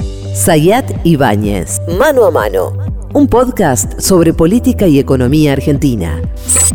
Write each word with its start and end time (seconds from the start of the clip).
Sayat 0.00 0.90
Ibáñez, 1.04 1.78
Mano 1.98 2.24
a 2.26 2.30
Mano, 2.30 2.76
un 3.14 3.26
podcast 3.28 3.98
sobre 4.00 4.34
política 4.34 4.86
y 4.86 4.98
economía 4.98 5.52
argentina. 5.54 6.20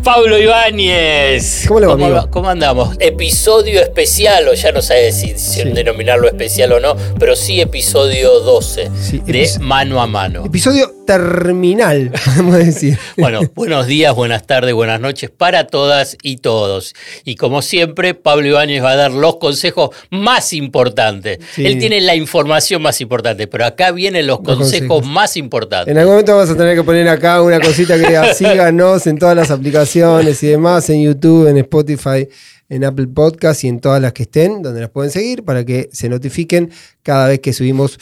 Pablo 0.04 0.38
Ibáñez. 0.40 1.66
¿Cómo 1.68 1.80
le 1.80 1.86
va, 1.88 1.94
amigo? 1.94 2.28
¿Cómo 2.32 2.50
andamos? 2.50 2.96
Episodio 3.00 3.82
especial, 3.82 4.48
o 4.48 4.54
ya 4.54 4.72
no 4.72 4.82
sé 4.82 5.12
si, 5.12 5.38
si 5.38 5.62
Sí. 5.62 5.70
denominarlo 5.70 6.28
especial 6.28 6.72
o 6.72 6.80
no, 6.80 6.96
pero 7.20 7.36
sí 7.36 7.62
episodio 7.62 8.40
12 8.40 8.90
Sí, 9.00 9.20
de 9.26 9.44
epi- 9.44 9.60
Mano 9.60 10.02
a 10.02 10.08
Mano. 10.08 10.44
Episodio 10.46 10.92
terminal, 11.06 12.12
podemos 12.26 12.58
decir. 12.58 12.98
Bueno, 13.18 13.42
buenos 13.56 13.88
días, 13.88 14.16
buenas 14.16 14.46
tardes, 14.48 14.74
buenas 14.74 15.00
noches 15.00 15.30
para 15.30 15.68
todas 15.68 16.18
y 16.24 16.38
todos. 16.38 16.94
Y 17.26 17.36
como 17.36 17.62
siempre, 17.62 18.14
Pablo 18.14 18.48
Ibáñez 18.48 18.84
va 18.84 18.92
a 18.92 18.96
dar 18.96 19.12
los 19.12 19.38
consejos 19.38 19.90
más 20.10 20.54
importantes. 20.54 21.40
Sí. 21.54 21.66
Él 21.66 21.80
tiene 21.80 22.02
la 22.02 22.16
información 22.16 22.82
más 22.82 23.02
importante, 23.02 23.48
pero 23.48 23.66
acá 23.66 23.92
vienen 23.92 24.28
los, 24.28 24.40
Los 24.40 24.58
consejos, 24.58 24.88
consejos. 24.88 25.14
más 25.14 25.38
importantes. 25.38 25.92
En 25.92 25.98
algún 25.98 26.14
momento 26.14 26.36
vamos 26.36 26.50
a 26.50 26.58
tener 26.58 26.76
que 26.76 26.84
poner 26.84 27.08
acá 27.10 27.42
una 27.42 27.60
cosita 27.60 27.96
que 28.00 28.08
diga 28.08 28.34
síganos 28.34 29.08
en 29.08 29.18
todas 29.18 29.36
las 29.36 29.52
aplicaciones 29.52 30.42
y 30.44 30.48
demás, 30.48 30.90
en 30.90 31.04
YouTube, 31.04 31.48
en 31.48 31.58
Spotify, 31.58 32.28
en 32.70 32.86
Apple 32.86 33.08
Podcast 33.08 33.64
y 33.64 33.68
en 33.68 33.82
todas 33.82 34.02
las 34.02 34.14
que 34.14 34.24
estén, 34.24 34.62
donde 34.62 34.82
las 34.82 34.90
pueden 34.90 35.12
seguir 35.12 35.44
para 35.44 35.66
que 35.66 35.90
se 35.92 36.08
notifiquen 36.08 36.72
cada 37.04 37.28
vez 37.28 37.40
que 37.40 37.52
subimos 37.52 38.00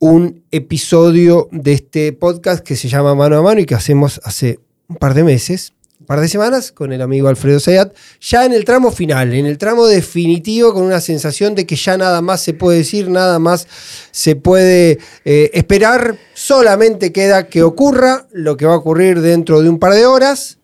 un 0.00 0.42
episodio 0.50 1.48
de 1.52 1.74
este 1.74 2.12
podcast 2.12 2.64
que 2.64 2.74
se 2.74 2.88
llama 2.88 3.14
Mano 3.14 3.36
a 3.38 3.42
Mano 3.42 3.60
y 3.60 3.66
que 3.66 3.74
hacemos 3.74 4.18
hace 4.24 4.58
un 4.88 4.96
par 4.96 5.12
de 5.12 5.22
meses, 5.24 5.74
un 6.00 6.06
par 6.06 6.20
de 6.22 6.28
semanas, 6.28 6.72
con 6.72 6.92
el 6.94 7.02
amigo 7.02 7.28
Alfredo 7.28 7.60
Sayat, 7.60 7.92
ya 8.18 8.46
en 8.46 8.54
el 8.54 8.64
tramo 8.64 8.90
final, 8.92 9.34
en 9.34 9.44
el 9.44 9.58
tramo 9.58 9.86
definitivo, 9.86 10.72
con 10.72 10.84
una 10.84 11.02
sensación 11.02 11.54
de 11.54 11.66
que 11.66 11.76
ya 11.76 11.98
nada 11.98 12.22
más 12.22 12.40
se 12.40 12.54
puede 12.54 12.78
decir, 12.78 13.10
nada 13.10 13.38
más 13.38 13.68
se 14.10 14.36
puede 14.36 14.98
eh, 15.26 15.50
esperar, 15.52 16.16
solamente 16.32 17.12
queda 17.12 17.46
que 17.48 17.62
ocurra 17.62 18.26
lo 18.32 18.56
que 18.56 18.64
va 18.64 18.72
a 18.72 18.78
ocurrir 18.78 19.20
dentro 19.20 19.60
de 19.60 19.68
un 19.68 19.78
par 19.78 19.92
de 19.92 20.06
horas, 20.06 20.56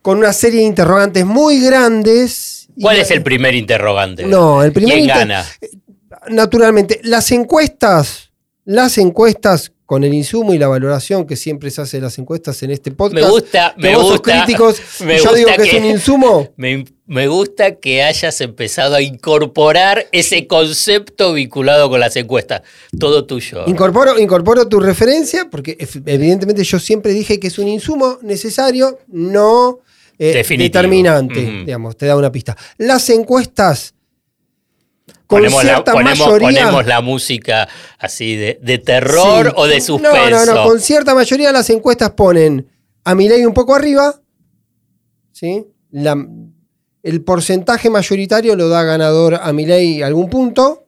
con 0.00 0.16
una 0.18 0.32
serie 0.32 0.60
de 0.60 0.66
interrogantes 0.66 1.26
muy 1.26 1.60
grandes. 1.60 2.68
¿Cuál 2.80 2.96
Y- 2.96 3.00
es 3.00 3.10
el 3.10 3.22
primer 3.22 3.54
interrogante? 3.54 4.24
No, 4.26 4.62
el 4.62 4.72
primer 4.72 4.94
¿Quién 4.96 5.06
gana? 5.08 5.44
Naturalmente, 6.28 7.00
las 7.02 7.30
encuestas, 7.32 8.32
las 8.64 8.98
encuestas 8.98 9.72
con 9.86 10.02
el 10.02 10.14
insumo 10.14 10.54
y 10.54 10.58
la 10.58 10.68
valoración 10.68 11.26
que 11.26 11.36
siempre 11.36 11.70
se 11.70 11.82
hace 11.82 11.98
de 11.98 12.02
las 12.02 12.18
encuestas 12.18 12.62
en 12.62 12.70
este 12.70 12.90
podcast. 12.90 13.22
Me 13.22 13.30
gusta, 13.30 13.74
me 13.76 13.96
gusta. 13.96 14.44
críticos, 14.44 14.80
me 15.00 15.18
yo 15.18 15.34
digo 15.34 15.50
que, 15.56 15.62
es 15.62 15.74
un 15.74 15.84
insumo. 15.84 16.48
Me, 16.56 16.84
me 17.06 17.28
gusta 17.28 17.76
que 17.76 18.02
hayas 18.02 18.40
empezado 18.40 18.94
a 18.94 19.02
incorporar 19.02 20.06
ese 20.10 20.46
concepto 20.46 21.34
vinculado 21.34 21.90
con 21.90 22.00
las 22.00 22.16
encuestas. 22.16 22.62
Todo 22.98 23.26
tuyo. 23.26 23.64
Incorporo, 23.66 24.18
incorporo 24.18 24.66
tu 24.68 24.80
referencia, 24.80 25.48
porque 25.50 25.76
evidentemente 26.06 26.64
yo 26.64 26.78
siempre 26.78 27.12
dije 27.12 27.38
que 27.38 27.48
es 27.48 27.58
un 27.58 27.68
insumo 27.68 28.18
necesario, 28.22 28.98
no 29.08 29.80
eh, 30.18 30.44
determinante. 30.56 31.40
Digamos, 31.66 31.96
te 31.96 32.06
da 32.06 32.16
una 32.16 32.32
pista. 32.32 32.56
Las 32.78 33.10
encuestas. 33.10 33.93
Con 35.34 35.40
ponemos, 35.42 35.64
la, 35.64 35.70
cierta 35.74 35.92
ponemos- 35.92 36.18
mayoría. 36.26 36.48
ponemos 36.60 36.86
la 36.86 37.00
música 37.00 37.68
así 37.98 38.36
de, 38.36 38.58
de 38.62 38.78
terror 38.78 39.46
Sí. 39.48 39.52
o 39.56 39.66
de 39.66 39.80
suspenso. 39.80 40.30
No, 40.30 40.46
no, 40.46 40.54
no. 40.54 40.68
Con 40.68 40.80
cierta 40.80 41.14
mayoría 41.14 41.52
las 41.52 41.68
encuestas 41.70 42.10
ponen 42.12 42.68
a 43.04 43.14
Milei 43.14 43.44
un 43.44 43.54
poco 43.54 43.74
arriba. 43.74 44.20
¿sí? 45.32 45.66
La- 45.90 46.26
el 47.02 47.22
porcentaje 47.22 47.90
mayoritario 47.90 48.56
lo 48.56 48.68
da 48.68 48.82
ganador 48.82 49.34
a 49.34 49.52
Milei 49.52 50.02
algún 50.02 50.30
punto. 50.30 50.86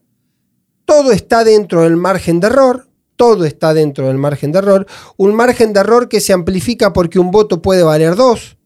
Todo 0.84 1.12
está 1.12 1.44
dentro 1.44 1.82
del 1.82 1.96
margen 1.96 2.40
de 2.40 2.46
error. 2.46 2.88
Todo 3.16 3.44
está 3.44 3.74
dentro 3.74 4.06
del 4.08 4.16
margen 4.18 4.52
de 4.52 4.58
error. 4.58 4.86
Un 5.16 5.34
margen 5.34 5.72
de 5.72 5.80
error 5.80 6.08
que 6.08 6.20
se 6.20 6.32
amplifica 6.32 6.92
porque 6.92 7.18
un 7.18 7.30
voto 7.30 7.60
puede 7.60 7.82
valer 7.82 8.14
dos. 8.14 8.56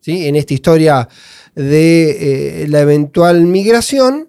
¿sí? 0.00 0.26
En 0.28 0.36
esta 0.36 0.54
historia 0.54 1.08
de 1.54 2.62
eh, 2.62 2.68
la 2.68 2.80
eventual 2.80 3.42
migración 3.46 4.28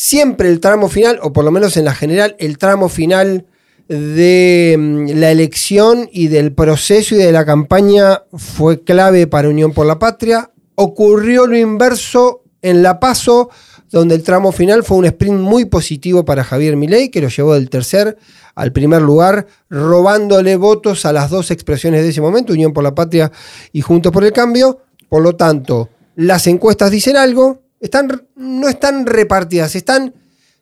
siempre 0.00 0.48
el 0.48 0.60
tramo 0.60 0.88
final, 0.88 1.18
o 1.22 1.30
por 1.34 1.44
lo 1.44 1.50
menos 1.50 1.76
en 1.76 1.84
la 1.84 1.94
general, 1.94 2.34
el 2.38 2.56
tramo 2.56 2.88
final 2.88 3.44
de 3.86 4.74
mm, 4.78 5.08
la 5.18 5.30
elección 5.30 6.08
y 6.10 6.28
del 6.28 6.54
proceso 6.54 7.14
y 7.14 7.18
de 7.18 7.32
la 7.32 7.44
campaña 7.44 8.22
fue 8.32 8.82
clave 8.82 9.26
para 9.26 9.50
Unión 9.50 9.72
por 9.72 9.84
la 9.84 9.98
Patria. 9.98 10.52
Ocurrió 10.74 11.46
lo 11.46 11.58
inverso 11.58 12.44
en 12.62 12.82
La 12.82 12.98
Paso, 12.98 13.50
donde 13.90 14.14
el 14.14 14.22
tramo 14.22 14.52
final 14.52 14.84
fue 14.84 14.96
un 14.96 15.04
sprint 15.04 15.38
muy 15.38 15.66
positivo 15.66 16.24
para 16.24 16.44
Javier 16.44 16.76
Milei, 16.76 17.10
que 17.10 17.20
lo 17.20 17.28
llevó 17.28 17.52
del 17.52 17.68
tercer 17.68 18.16
al 18.54 18.72
primer 18.72 19.02
lugar, 19.02 19.48
robándole 19.68 20.56
votos 20.56 21.04
a 21.04 21.12
las 21.12 21.28
dos 21.28 21.50
expresiones 21.50 22.02
de 22.02 22.08
ese 22.08 22.22
momento, 22.22 22.54
Unión 22.54 22.72
por 22.72 22.84
la 22.84 22.94
Patria 22.94 23.30
y 23.70 23.82
Juntos 23.82 24.12
por 24.12 24.24
el 24.24 24.32
Cambio. 24.32 24.80
Por 25.10 25.22
lo 25.22 25.36
tanto, 25.36 25.90
las 26.16 26.46
encuestas 26.46 26.90
dicen 26.90 27.18
algo, 27.18 27.60
están, 27.80 28.28
no 28.36 28.68
están 28.68 29.06
repartidas, 29.06 29.74
están 29.74 30.14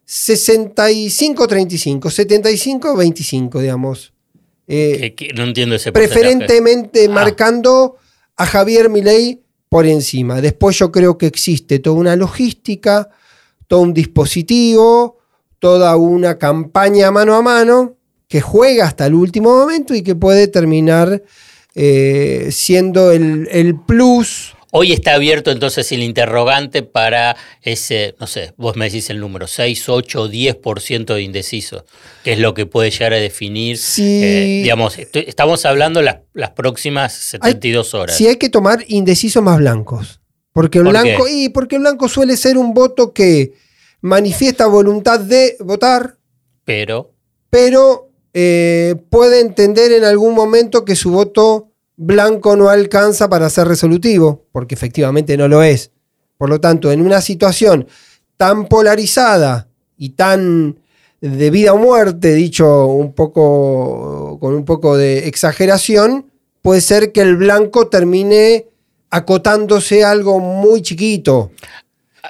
65-35, 0.07 2.11
75-25, 2.11 3.61
digamos. 3.61 4.13
Eh, 4.67 4.97
Que- 5.01 5.15
que 5.15 5.33
no 5.35 5.45
entiendo 5.45 5.75
ese 5.77 5.93
preferentemente 5.93 7.07
Ah. 7.07 7.11
marcando 7.11 7.97
a 8.37 8.47
Javier 8.47 8.89
Milei 8.91 9.41
por 9.69 9.87
encima. 9.87 10.41
Después 10.41 10.79
yo 10.79 10.91
creo 10.93 11.19
que 11.19 11.27
existe 11.27 11.79
toda 11.79 11.97
una 11.97 12.17
logística, 12.17 13.09
todo 13.67 13.81
un 13.81 13.93
dispositivo, 13.95 15.19
toda 15.59 15.97
una 15.97 16.39
campaña 16.39 17.11
mano 17.11 17.35
a 17.35 17.43
mano 17.43 17.97
que 18.29 18.41
juega 18.41 18.87
hasta 18.87 19.07
el 19.07 19.15
último 19.15 19.57
momento 19.57 19.95
y 19.95 20.03
que 20.03 20.15
puede 20.15 20.49
terminar 20.49 21.23
eh, 21.75 22.49
siendo 22.51 23.13
el, 23.13 23.49
el 23.51 23.79
plus. 23.81 24.55
Hoy 24.71 24.93
está 24.93 25.15
abierto 25.15 25.51
entonces 25.51 25.91
el 25.93 26.03
interrogante 26.03 26.83
para 26.83 27.37
ese, 27.63 28.15
no 28.21 28.27
sé, 28.27 28.53
vos 28.59 28.77
me 28.77 28.85
decís 28.85 29.09
el 29.09 29.19
número, 29.19 29.47
6, 29.47 29.89
8, 29.89 30.29
10% 30.29 31.15
de 31.15 31.23
indecisos, 31.23 31.85
que 32.23 32.33
es 32.35 32.39
lo 32.39 32.53
que 32.53 32.67
puede 32.67 32.91
llegar 32.91 33.15
a 33.15 33.17
definir, 33.17 33.79
Sí. 33.79 34.21
eh, 34.23 34.61
digamos, 34.63 34.99
estamos 34.99 35.65
hablando 35.65 36.03
las, 36.03 36.19
las 36.35 36.51
próximas 36.51 37.15
72 37.15 37.95
horas. 37.95 38.17
Si 38.17 38.27
hay 38.27 38.37
que 38.37 38.51
tomar 38.51 38.85
indecisos 38.89 39.43
más 39.43 39.59
blancos. 39.59 40.21
Porque 40.53 40.79
el 40.79 40.85
¿Por 40.85 40.93
blanco, 40.93 41.25
qué? 41.25 41.33
y 41.33 41.49
porque 41.51 41.77
el 41.77 41.83
blanco 41.83 42.09
suele 42.09 42.37
ser 42.37 42.59
un 42.59 42.75
voto 42.75 43.13
que 43.15 43.53
manifiesta 44.01 44.67
voluntad 44.67 45.21
de 45.21 45.57
votar, 45.61 46.17
Pero, 46.65 47.15
pero 47.49 48.11
eh, 48.35 48.97
puede 49.09 49.41
entender 49.41 49.93
en 49.93 50.05
algún 50.05 50.35
momento 50.35 50.85
que 50.85 50.95
su 50.97 51.11
voto 51.11 51.73
blanco 51.99 52.57
no 52.57 52.71
alcanza 52.71 53.29
para 53.29 53.51
ser 53.51 53.69
resolutivo, 53.69 54.47
porque 54.53 54.75
efectivamente 54.75 55.37
no 55.37 55.49
lo 55.49 55.63
es. 55.63 55.91
Por 56.39 56.49
lo 56.49 56.61
tanto, 56.61 56.91
en 56.91 57.03
una 57.03 57.21
situación 57.21 57.87
tan 58.37 58.69
polarizada 58.69 59.69
y 59.99 60.11
tan 60.11 60.79
de 61.21 61.51
vida 61.51 61.75
o 61.75 61.77
muerte, 61.77 62.33
dicho 62.35 62.87
un 62.87 63.13
poco 63.13 64.39
con 64.41 64.55
un 64.55 64.65
poco 64.65 64.97
de 64.97 65.27
exageración, 65.27 66.31
puede 66.63 66.81
ser 66.81 67.11
que 67.11 67.21
el 67.21 67.37
blanco 67.37 67.89
termine 67.89 68.67
acotándose 69.11 70.05
a 70.05 70.13
algo 70.13 70.39
muy 70.39 70.81
chiquito. 70.83 71.51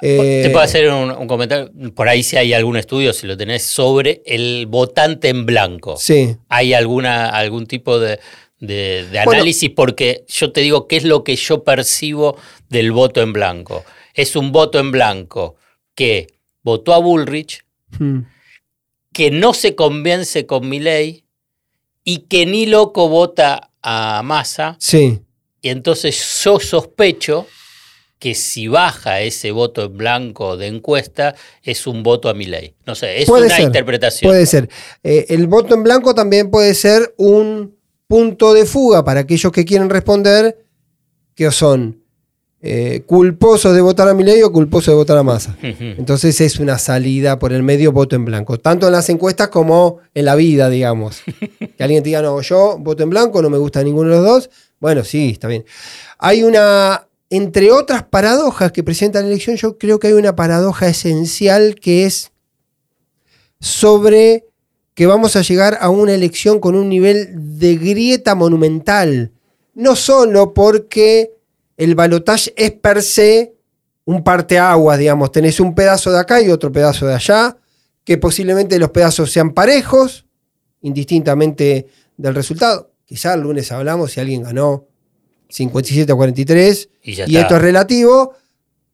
Eh, 0.01 0.41
te 0.43 0.49
puedo 0.49 0.63
hacer 0.63 0.89
un, 0.89 1.11
un 1.11 1.27
comentario, 1.27 1.71
por 1.93 2.07
ahí 2.07 2.23
si 2.23 2.37
hay 2.37 2.53
algún 2.53 2.77
estudio, 2.77 3.13
si 3.13 3.27
lo 3.27 3.37
tenés, 3.37 3.63
sobre 3.63 4.23
el 4.25 4.65
votante 4.65 5.29
en 5.29 5.45
blanco. 5.45 5.97
Sí. 5.97 6.37
¿Hay 6.47 6.73
alguna, 6.73 7.29
algún 7.29 7.67
tipo 7.67 7.99
de, 7.99 8.19
de- 8.59 9.05
de 9.05 9.19
Bueno. 9.23 9.31
análisis? 9.31 9.69
Porque 9.69 10.25
yo 10.27 10.51
te 10.51 10.61
digo, 10.61 10.87
¿qué 10.87 10.97
es 10.97 11.03
lo 11.03 11.23
que 11.23 11.35
yo 11.35 11.63
percibo 11.63 12.37
del 12.69 12.91
voto 12.91 13.21
en 13.21 13.33
blanco? 13.33 13.83
Es 14.13 14.35
un 14.35 14.51
voto 14.51 14.79
en 14.79 14.91
blanco 14.91 15.55
que 15.95 16.27
votó 16.63 16.93
a 16.93 16.97
Bullrich, 16.99 17.63
Hmm. 17.97 18.19
que 19.13 19.31
no 19.31 19.53
se 19.53 19.75
convence 19.75 20.45
con 20.45 20.67
Milei 20.69 21.23
y 22.03 22.19
que 22.27 22.45
ni 22.45 22.65
loco 22.65 23.09
vota 23.09 23.71
a 23.81 24.21
Massa. 24.23 24.75
Sí. 24.79 25.19
Y 25.61 25.69
entonces 25.69 26.41
yo 26.43 26.59
sospecho 26.59 27.47
que 28.19 28.35
si 28.35 28.67
baja 28.67 29.21
ese 29.21 29.51
voto 29.51 29.85
en 29.85 29.97
blanco 29.97 30.57
de 30.57 30.67
encuesta, 30.67 31.35
es 31.63 31.87
un 31.87 32.03
voto 32.03 32.27
a 32.29 32.33
Milei. 32.33 32.75
No 32.85 32.93
sé, 32.93 33.21
es 33.21 33.25
Puede 33.27 33.45
una 33.45 33.55
ser, 33.55 33.65
interpretación. 33.65 34.29
Puede 34.29 34.45
ser. 34.45 34.69
Eh, 35.03 35.25
el 35.29 35.47
voto 35.47 35.73
en 35.73 35.83
blanco 35.83 36.13
también 36.13 36.51
puede 36.51 36.73
ser 36.73 37.13
un 37.17 37.78
punto 38.09 38.55
de 38.55 38.65
fuga 38.65 39.05
para 39.05 39.19
aquellos 39.19 39.51
que 39.51 39.63
quieren 39.63 39.87
responder, 39.87 40.65
que 41.35 41.51
son 41.51 42.01
eh, 42.59 43.03
culposos 43.05 43.75
de 43.75 43.81
votar 43.81 44.09
a 44.09 44.15
Milei 44.15 44.41
o 44.41 44.51
culposos 44.51 44.87
de 44.87 44.95
votar 44.95 45.15
a 45.15 45.21
Massa. 45.21 45.55
Entonces 45.61 46.41
es 46.41 46.59
una 46.59 46.79
salida 46.79 47.37
por 47.37 47.53
el 47.53 47.61
medio 47.61 47.91
voto 47.91 48.15
en 48.15 48.25
blanco, 48.25 48.57
tanto 48.57 48.87
en 48.87 48.93
las 48.93 49.09
encuestas 49.09 49.49
como 49.49 49.99
en 50.15 50.25
la 50.25 50.33
vida, 50.33 50.69
digamos. 50.69 51.21
Que 51.77 51.83
alguien 51.83 52.03
te 52.03 52.09
diga, 52.09 52.21
no, 52.23 52.41
yo 52.41 52.77
voto 52.79 53.03
en 53.03 53.11
blanco, 53.11 53.41
no 53.41 53.49
me 53.49 53.59
gusta 53.59 53.83
ninguno 53.83 54.09
de 54.09 54.15
los 54.17 54.25
dos. 54.25 54.49
Bueno, 54.79 55.03
sí, 55.05 55.29
está 55.29 55.47
bien. 55.47 55.63
Hay 56.17 56.43
una, 56.43 57.07
entre 57.29 57.71
otras 57.71 58.03
paradojas 58.03 58.71
que 58.71 58.83
presenta 58.83 59.21
la 59.21 59.27
elección, 59.27 59.55
yo 59.55 59.77
creo 59.77 59.99
que 59.99 60.07
hay 60.07 60.13
una 60.13 60.35
paradoja 60.35 60.89
esencial 60.89 61.75
que 61.75 62.05
es 62.05 62.31
sobre 63.61 64.48
que 64.99 65.07
vamos 65.07 65.37
a 65.37 65.41
llegar 65.43 65.77
a 65.79 65.89
una 65.89 66.13
elección 66.13 66.59
con 66.59 66.75
un 66.75 66.89
nivel 66.89 67.29
de 67.57 67.77
grieta 67.77 68.35
monumental. 68.35 69.31
No 69.73 69.95
solo 69.95 70.53
porque 70.53 71.31
el 71.77 71.95
balotaje 71.95 72.53
es 72.57 72.71
per 72.71 73.01
se 73.01 73.55
un 74.03 74.25
parteaguas, 74.25 74.99
digamos, 74.99 75.31
tenés 75.31 75.61
un 75.61 75.73
pedazo 75.73 76.11
de 76.11 76.19
acá 76.19 76.41
y 76.41 76.49
otro 76.49 76.73
pedazo 76.73 77.07
de 77.07 77.13
allá, 77.13 77.55
que 78.03 78.17
posiblemente 78.17 78.77
los 78.77 78.89
pedazos 78.89 79.31
sean 79.31 79.53
parejos, 79.53 80.25
indistintamente 80.81 81.87
del 82.17 82.35
resultado. 82.35 82.91
Quizá 83.05 83.35
el 83.35 83.39
lunes 83.39 83.71
hablamos 83.71 84.11
si 84.11 84.19
alguien 84.19 84.43
ganó 84.43 84.85
57 85.47 86.11
a 86.11 86.15
43 86.15 86.89
Y 87.03 87.11
y 87.11 87.37
esto 87.37 87.55
es 87.55 87.61
relativo, 87.61 88.33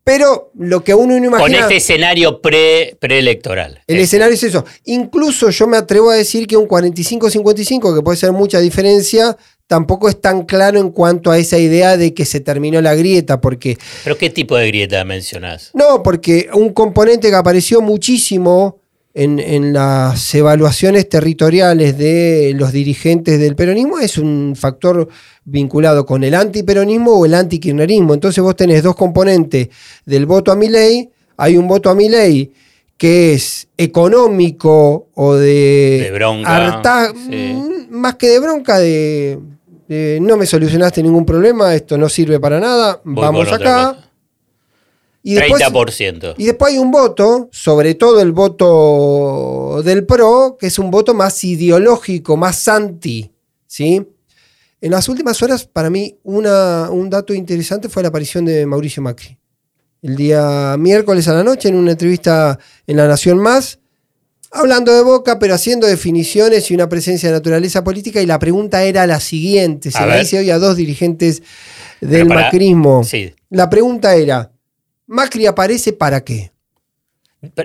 pero 0.06 0.52
lo 0.58 0.84
que 0.84 0.94
uno 0.94 1.20
no 1.20 1.32
Con 1.32 1.40
imagina... 1.40 1.60
este 1.62 1.78
escenario 1.78 2.40
pre, 2.40 2.96
preelectoral. 3.00 3.82
El 3.88 3.98
escenario 3.98 4.36
es 4.36 4.44
eso. 4.44 4.64
Incluso 4.86 5.50
yo 5.50 5.68
me 5.68 5.78
atrevo 5.78 6.12
a 6.12 6.16
decir 6.16 6.46
que 6.46 6.56
un 6.56 6.68
45-55, 6.68 7.96
que 7.96 8.02
puede 8.04 8.16
ser 8.18 8.32
mucha 8.32 8.60
diferencia, 8.60 9.36
tampoco 9.68 10.08
es 10.08 10.22
tan 10.22 10.44
claro 10.46 10.80
en 10.80 10.92
cuanto 10.92 11.32
a 11.32 11.40
esa 11.40 11.58
idea 11.58 11.98
de 11.98 12.14
que 12.14 12.24
se 12.26 12.40
terminó 12.40 12.82
la 12.82 12.94
grieta, 12.94 13.42
porque 13.42 13.78
¿Pero 14.04 14.16
qué 14.18 14.30
tipo 14.30 14.56
de 14.56 14.68
grieta 14.68 15.04
mencionás? 15.06 15.72
no, 15.74 16.04
porque 16.04 16.50
un 16.54 16.72
componente 16.72 17.30
que 17.30 17.36
apareció 17.36 17.82
muchísimo 17.82 18.80
en, 19.18 19.40
en 19.40 19.72
las 19.72 20.36
evaluaciones 20.36 21.08
territoriales 21.08 21.98
de 21.98 22.54
los 22.56 22.74
dirigentes 22.74 23.40
del 23.40 23.56
peronismo 23.56 23.98
es 24.00 24.18
un 24.18 24.54
factor 24.58 25.08
vinculado 25.46 26.06
con 26.06 26.24
el 26.26 26.36
antiperonismo 26.36 27.14
o 27.14 27.26
el 27.26 27.34
antikirchnerismo. 27.34 28.14
Entonces 28.14 28.44
vos 28.44 28.56
tenés 28.58 28.84
dos 28.84 28.96
componentes 28.96 29.70
del 30.06 30.26
voto 30.26 30.52
a 30.52 30.56
mi 30.58 30.68
ley. 30.68 31.10
Hay 31.38 31.56
un 31.58 31.66
voto 31.68 31.90
a 31.90 31.96
mi 31.96 32.10
ley 32.10 32.52
que 32.98 33.34
es 33.34 33.68
económico 33.78 35.08
o 35.16 35.36
de, 35.36 36.02
De 36.04 36.12
bronca, 36.12 36.50
harta- 36.68 37.14
sí. 37.14 37.54
mm, 37.54 37.94
más 37.96 38.16
que 38.16 38.28
de 38.28 38.40
bronca, 38.40 38.80
de, 38.80 39.40
de 39.88 40.20
no 40.22 40.36
me 40.38 40.46
solucionaste 40.46 41.02
ningún 41.04 41.26
problema, 41.26 41.74
esto 41.76 41.98
no 41.98 42.10
sirve 42.10 42.40
para 42.40 42.60
nada, 42.60 43.00
Voy 43.04 43.22
vamos 43.24 43.52
acá. 43.52 44.05
Y 45.28 45.34
después, 45.34 45.60
30%. 45.64 46.36
y 46.38 46.46
después 46.46 46.72
hay 46.74 46.78
un 46.78 46.92
voto, 46.92 47.50
sobre 47.52 47.96
todo 47.96 48.22
el 48.22 48.32
voto 48.32 49.82
del 49.84 50.06
PRO, 50.06 50.56
que 50.60 50.68
es 50.68 50.78
un 50.78 50.92
voto 50.92 51.14
más 51.16 51.44
ideológico, 51.44 52.38
más 52.38 52.68
anti. 52.68 53.32
¿sí? 53.66 54.06
En 54.82 54.92
las 54.92 55.10
últimas 55.10 55.42
horas, 55.42 55.66
para 55.66 55.90
mí, 55.90 56.18
una- 56.24 56.90
un 56.92 57.10
dato 57.10 57.34
interesante 57.34 57.90
fue 57.90 58.04
la 58.04 58.10
aparición 58.10 58.46
de 58.46 58.66
Mauricio 58.68 59.02
Macri. 59.02 59.38
El 60.04 60.16
día 60.16 60.76
miércoles 60.78 61.28
a 61.28 61.34
la 61.34 61.44
noche, 61.44 61.70
en 61.70 61.76
una 61.76 61.92
entrevista 61.94 62.60
en 62.86 62.98
La 62.98 63.08
Nación 63.08 63.40
Más, 63.40 63.80
hablando 64.52 64.94
de 64.96 65.02
Boca, 65.02 65.40
pero 65.40 65.56
haciendo 65.56 65.88
definiciones 65.88 66.70
y 66.70 66.76
una 66.76 66.88
presencia 66.88 67.30
de 67.30 67.36
naturaleza 67.36 67.84
política. 67.84 68.22
Y 68.22 68.28
la 68.28 68.38
pregunta 68.38 68.84
era 68.84 69.08
la 69.08 69.20
siguiente: 69.20 69.90
se 69.90 69.98
A 69.98 70.06
la 70.06 70.22
hice 70.22 70.38
hoy 70.38 70.52
a 70.52 70.60
dos 70.60 70.78
dirigentes 70.78 71.42
del 72.00 72.28
para- 72.28 72.42
macrismo. 72.42 73.04
Sí. 73.04 73.34
La 73.50 73.68
pregunta 73.72 74.16
era: 74.16 74.52
¿Macri 75.08 75.46
aparece 75.46 75.94
para 75.94 76.24
qué? 76.24 76.52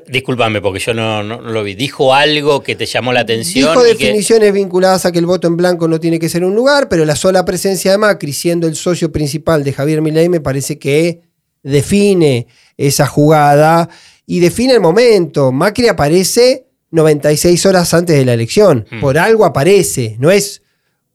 Discúlpame 0.09 0.61
porque 0.61 0.79
yo 0.79 0.93
no, 0.93 1.23
no- 1.23 1.41
no 1.41 1.51
lo 1.51 1.63
vi. 1.65 1.75
¿Dijo 1.75 2.13
algo 2.15 2.63
que 2.63 2.77
te 2.77 2.85
llamó 2.85 3.13
la 3.15 3.21
atención? 3.21 3.71
Dijo 3.73 3.87
y 3.87 3.97
que- 3.97 4.05
definiciones 4.05 4.53
vinculadas 4.53 5.07
a 5.07 5.13
que 5.13 5.19
el 5.19 5.27
voto 5.27 5.47
en 5.49 5.57
blanco 5.57 5.89
no 5.89 5.99
tiene 5.99 6.19
que 6.19 6.29
ser 6.29 6.45
un 6.45 6.55
lugar, 6.55 6.89
pero 6.91 7.05
la 7.07 7.17
sola 7.17 7.45
presencia 7.47 7.91
de 7.91 7.97
Macri 7.99 8.33
siendo 8.35 8.67
el 8.67 8.77
socio 8.77 9.11
principal 9.11 9.65
de 9.65 9.73
Javier 9.73 10.03
Milei 10.03 10.29
me 10.29 10.41
parece 10.41 10.79
que 10.79 11.23
define 11.63 12.47
esa 12.77 13.07
jugada 13.07 13.89
y 14.27 14.41
define 14.41 14.75
el 14.75 14.81
momento. 14.81 15.51
Macri 15.51 15.89
aparece 15.89 16.67
96 16.91 17.65
horas 17.65 17.95
antes 17.95 18.17
de 18.19 18.25
la 18.27 18.35
elección. 18.35 18.85
Hmm. 18.91 19.01
Por 19.01 19.17
algo 19.17 19.47
aparece, 19.47 20.17
no 20.19 20.31
es 20.31 20.61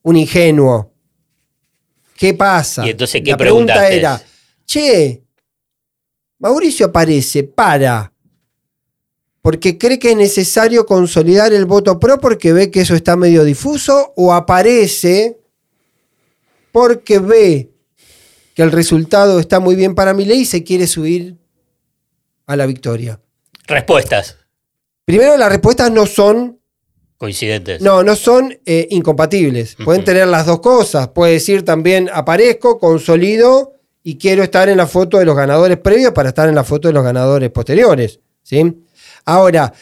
un 0.02 0.16
ingenuo. 0.18 0.92
¿Qué 2.18 2.34
pasa? 2.34 2.86
¿Y 2.88 2.92
entonces 2.92 3.22
qué 3.24 3.32
la 3.32 3.38
pregunta 3.38 3.90
era, 3.90 4.22
che, 4.66 5.22
Mauricio 6.40 6.88
aparece 6.88 7.44
para 7.44 8.12
porque 9.42 9.78
cree 9.78 10.00
que 10.00 10.12
es 10.12 10.18
necesario 10.18 10.86
consolidar 10.86 11.54
el 11.54 11.66
voto 11.66 12.00
pro 12.00 12.20
porque 12.20 12.52
ve 12.52 12.72
que 12.72 12.82
eso 12.82 12.96
está 12.96 13.16
medio 13.16 13.44
difuso 13.44 14.14
o 14.16 14.34
aparece 14.34 15.38
porque 16.72 17.20
ve 17.20 17.70
que 18.56 18.64
el 18.64 18.72
resultado 18.72 19.40
está 19.40 19.60
muy 19.60 19.76
bien 19.76 19.94
para 19.94 20.14
mi 20.14 20.26
ley 20.26 20.42
y 20.42 20.46
se 20.46 20.64
quiere 20.64 20.88
subir 20.88 21.38
a 22.48 22.56
la 22.56 22.66
victoria. 22.66 23.20
Respuestas 23.68 24.38
Primero, 25.06 25.38
las 25.38 25.50
respuestas 25.50 25.92
no 25.92 26.08
son, 26.08 26.60
coincidentes. 27.18 27.80
no, 27.80 28.02
no 28.02 28.16
son 28.16 28.58
eh, 28.66 28.88
incompatibles. 28.90 29.76
Pueden 29.86 30.04
tener 30.04 30.28
las 30.28 30.48
dos 30.48 30.60
cosas. 30.62 31.10
Puede 31.10 31.34
decir 31.34 31.64
también 31.64 32.10
aparezco, 32.12 32.80
consolido 32.80 33.75
y 34.08 34.20
quiero 34.20 34.44
estar 34.44 34.70
en 34.70 34.78
la 34.78 34.86
foto 34.86 35.18
de 35.18 35.26
los 35.26 35.36
ganadores 35.36 35.80
previos 35.80 36.14
para 36.14 36.30
estar 36.30 36.48
en 36.48 36.54
la 36.54 36.64
foto 36.64 36.88
de 36.88 36.94
los 36.94 37.04
ganadores 37.04 37.50
posteriores. 37.50 38.20
¿sí? 38.44 38.84
Ahora, 39.26 39.74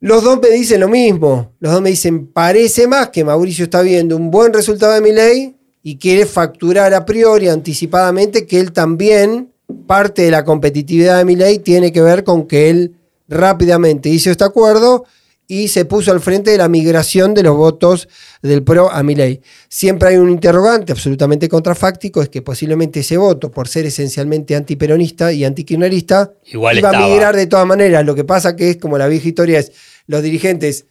los 0.00 0.24
dos 0.24 0.40
me 0.42 0.50
dicen 0.50 0.80
lo 0.80 0.88
mismo. 0.88 1.52
Los 1.60 1.74
dos 1.74 1.80
me 1.80 1.90
dicen, 1.90 2.26
parece 2.26 2.88
más 2.88 3.10
que 3.10 3.22
Mauricio 3.22 3.66
está 3.66 3.82
viendo 3.82 4.16
un 4.16 4.32
buen 4.32 4.52
resultado 4.52 4.94
de 4.94 5.00
mi 5.00 5.12
ley 5.12 5.54
y 5.80 5.96
quiere 5.96 6.26
facturar 6.26 6.92
a 6.92 7.06
priori, 7.06 7.46
anticipadamente, 7.48 8.48
que 8.48 8.58
él 8.58 8.72
también, 8.72 9.52
parte 9.86 10.22
de 10.22 10.32
la 10.32 10.44
competitividad 10.44 11.18
de 11.18 11.24
mi 11.24 11.36
ley 11.36 11.60
tiene 11.60 11.92
que 11.92 12.02
ver 12.02 12.24
con 12.24 12.48
que 12.48 12.68
él 12.68 12.96
rápidamente 13.28 14.08
hizo 14.08 14.32
este 14.32 14.42
acuerdo 14.42 15.04
y 15.46 15.68
se 15.68 15.84
puso 15.84 16.10
al 16.10 16.20
frente 16.20 16.50
de 16.50 16.58
la 16.58 16.68
migración 16.68 17.34
de 17.34 17.42
los 17.42 17.56
votos 17.56 18.08
del 18.42 18.62
PRO 18.62 18.90
a 18.90 19.02
mi 19.02 19.14
ley. 19.14 19.40
Siempre 19.68 20.10
hay 20.10 20.16
un 20.16 20.30
interrogante 20.30 20.92
absolutamente 20.92 21.48
contrafáctico, 21.48 22.22
es 22.22 22.28
que 22.28 22.42
posiblemente 22.42 23.00
ese 23.00 23.16
voto, 23.16 23.50
por 23.50 23.68
ser 23.68 23.86
esencialmente 23.86 24.56
antiperonista 24.56 25.32
y 25.32 25.44
antikirchnerista, 25.44 26.32
iba 26.46 26.72
estaba. 26.72 27.04
a 27.04 27.08
migrar 27.08 27.36
de 27.36 27.46
todas 27.46 27.66
maneras. 27.66 28.04
Lo 28.04 28.14
que 28.14 28.24
pasa 28.24 28.56
que 28.56 28.70
es 28.70 28.76
como 28.78 28.96
la 28.96 29.06
vieja 29.06 29.28
historia 29.28 29.58
es 29.58 29.72
los 30.06 30.22
dirigentes 30.22 30.86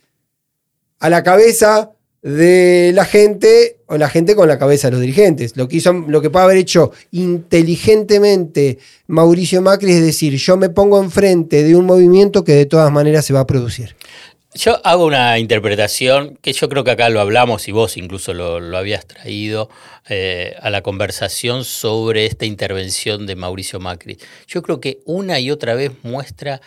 a 1.00 1.10
la 1.10 1.24
cabeza 1.24 1.92
de 2.24 2.92
la 2.96 3.04
gente 3.04 3.80
o 3.88 3.98
la 3.98 4.08
gente 4.08 4.34
con 4.34 4.48
la 4.48 4.58
cabeza 4.58 4.88
de 4.88 4.92
los 4.92 5.02
dirigentes. 5.02 5.58
Lo 5.58 5.68
que, 5.68 5.78
hizo, 5.78 5.92
lo 5.92 6.22
que 6.22 6.30
puede 6.30 6.46
haber 6.46 6.58
hecho 6.58 6.92
inteligentemente 7.12 8.80
Mauricio 9.08 9.62
Macri 9.62 9.92
es 9.92 10.02
decir, 10.02 10.36
yo 10.38 10.56
me 10.56 10.70
pongo 10.70 11.04
enfrente 11.04 11.64
de 11.64 11.76
un 11.76 11.86
movimiento 11.86 12.46
que 12.46 12.54
de 12.54 12.66
todas 12.66 12.92
maneras 12.92 13.26
se 13.26 13.34
va 13.34 13.42
a 13.42 13.48
producir. 13.48 13.96
Yo 14.56 14.80
hago 14.86 15.06
una 15.06 15.40
interpretación 15.40 16.38
que 16.42 16.54
yo 16.54 16.70
creo 16.70 16.84
que 16.84 16.92
acá 16.92 17.10
lo 17.10 17.20
hablamos 17.20 17.68
y 17.68 17.72
vos 17.72 17.98
incluso 17.98 18.36
lo, 18.36 18.60
lo 18.60 18.78
habías 18.78 19.08
traído 19.08 19.70
eh, 20.10 20.56
a 20.62 20.70
la 20.70 20.84
conversación 20.84 21.66
sobre 21.66 22.28
esta 22.28 22.46
intervención 22.46 23.26
de 23.26 23.36
Mauricio 23.36 23.80
Macri. 23.80 24.20
Yo 24.48 24.62
creo 24.62 24.80
que 24.80 25.00
una 25.06 25.40
y 25.40 25.50
otra 25.50 25.74
vez 25.74 25.92
muestra 26.04 26.62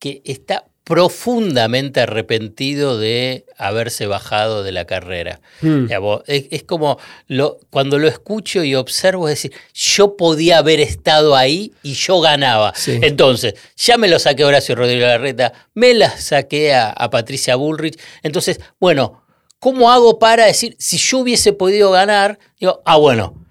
que 0.00 0.20
está 0.24 0.64
profundamente 0.84 2.00
arrepentido 2.00 2.98
de 2.98 3.46
haberse 3.56 4.06
bajado 4.06 4.62
de 4.62 4.72
la 4.72 4.84
carrera. 4.84 5.40
Hmm. 5.60 5.86
Es, 6.26 6.46
es 6.50 6.62
como 6.64 6.98
lo, 7.28 7.58
cuando 7.70 7.98
lo 7.98 8.08
escucho 8.08 8.64
y 8.64 8.74
observo, 8.74 9.28
es 9.28 9.36
decir, 9.36 9.52
yo 9.72 10.16
podía 10.16 10.58
haber 10.58 10.80
estado 10.80 11.36
ahí 11.36 11.72
y 11.82 11.94
yo 11.94 12.20
ganaba. 12.20 12.74
Sí. 12.74 12.98
Entonces, 13.02 13.54
ya 13.76 13.96
me 13.96 14.08
lo 14.08 14.18
saqué 14.18 14.42
a 14.42 14.48
Horacio 14.48 14.74
Rodríguez 14.74 15.06
Larreta, 15.06 15.52
me 15.74 15.94
la 15.94 16.10
saqué 16.10 16.74
a, 16.74 16.90
a 16.90 17.10
Patricia 17.10 17.54
Bullrich. 17.56 17.98
Entonces, 18.22 18.60
bueno, 18.80 19.22
¿cómo 19.60 19.92
hago 19.92 20.18
para 20.18 20.46
decir, 20.46 20.74
si 20.78 20.98
yo 20.98 21.18
hubiese 21.18 21.52
podido 21.52 21.92
ganar, 21.92 22.38
digo, 22.58 22.82
ah, 22.84 22.96
bueno, 22.96 23.42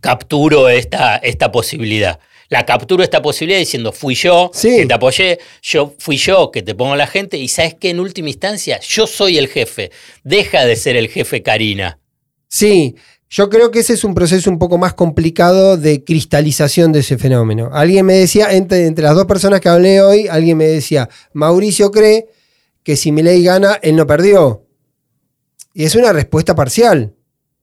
capturo 0.00 0.68
esta, 0.68 1.16
esta 1.16 1.52
posibilidad. 1.52 2.18
La 2.50 2.66
capturo 2.66 3.02
esta 3.02 3.22
posibilidad 3.22 3.58
diciendo, 3.60 3.92
fui 3.92 4.14
yo 4.14 4.50
Sí. 4.52 4.76
que 4.76 4.86
te 4.86 4.92
apoyé, 4.94 5.38
yo 5.62 5.94
fui 5.98 6.16
yo 6.16 6.50
que 6.50 6.62
te 6.62 6.74
pongo 6.74 6.92
a 6.92 6.96
la 6.96 7.06
gente, 7.06 7.38
y 7.38 7.46
sabes 7.48 7.74
que 7.74 7.90
en 7.90 8.00
última 8.00 8.28
instancia 8.28 8.78
yo 8.80 9.06
soy 9.06 9.38
el 9.38 9.48
jefe. 9.48 9.90
Deja 10.24 10.64
de 10.66 10.74
ser 10.76 10.96
el 10.96 11.08
jefe 11.08 11.42
Karina. 11.42 11.98
Sí, 12.48 12.96
yo 13.28 13.48
creo 13.48 13.70
que 13.70 13.78
ese 13.78 13.92
es 13.92 14.02
un 14.02 14.14
proceso 14.14 14.50
un 14.50 14.58
poco 14.58 14.76
más 14.78 14.94
complicado 14.94 15.76
de 15.76 16.02
cristalización 16.02 16.90
de 16.90 16.98
ese 17.00 17.16
fenómeno. 17.16 17.70
Alguien 17.72 18.04
me 18.04 18.14
decía, 18.14 18.52
entre, 18.52 18.86
entre 18.86 19.04
las 19.04 19.14
dos 19.14 19.26
personas 19.26 19.60
que 19.60 19.68
hablé 19.68 20.02
hoy, 20.02 20.26
alguien 20.26 20.58
me 20.58 20.66
decía, 20.66 21.08
Mauricio 21.32 21.92
cree 21.92 22.26
que 22.82 22.96
si 22.96 23.12
Milei 23.12 23.44
gana, 23.44 23.78
él 23.82 23.94
no 23.94 24.04
perdió. 24.08 24.66
Y 25.72 25.84
es 25.84 25.94
una 25.94 26.12
respuesta 26.12 26.56
parcial, 26.56 27.14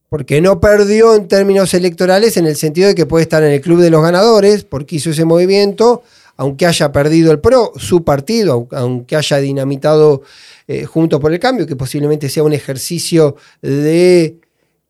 porque 0.09 0.39
no 0.41 0.59
perdió 0.59 1.15
en 1.15 1.27
términos 1.27 1.73
electorales 1.73 2.37
en 2.37 2.45
el 2.45 2.55
sentido 2.55 2.87
de 2.87 2.95
que 2.95 3.05
puede 3.05 3.23
estar 3.23 3.43
en 3.43 3.51
el 3.51 3.61
club 3.61 3.81
de 3.81 3.89
los 3.89 4.01
ganadores, 4.01 4.63
porque 4.63 4.95
hizo 4.97 5.09
ese 5.09 5.25
movimiento, 5.25 6.03
aunque 6.37 6.65
haya 6.65 6.91
perdido 6.91 7.31
el 7.31 7.39
PRO, 7.39 7.73
su 7.77 8.03
partido, 8.03 8.55
au- 8.57 8.67
aunque 8.77 9.15
haya 9.15 9.37
dinamitado 9.37 10.21
eh, 10.67 10.85
Juntos 10.85 11.19
por 11.19 11.33
el 11.33 11.39
Cambio, 11.39 11.65
que 11.67 11.75
posiblemente 11.75 12.29
sea 12.29 12.43
un 12.43 12.53
ejercicio 12.53 13.35
de 13.61 14.37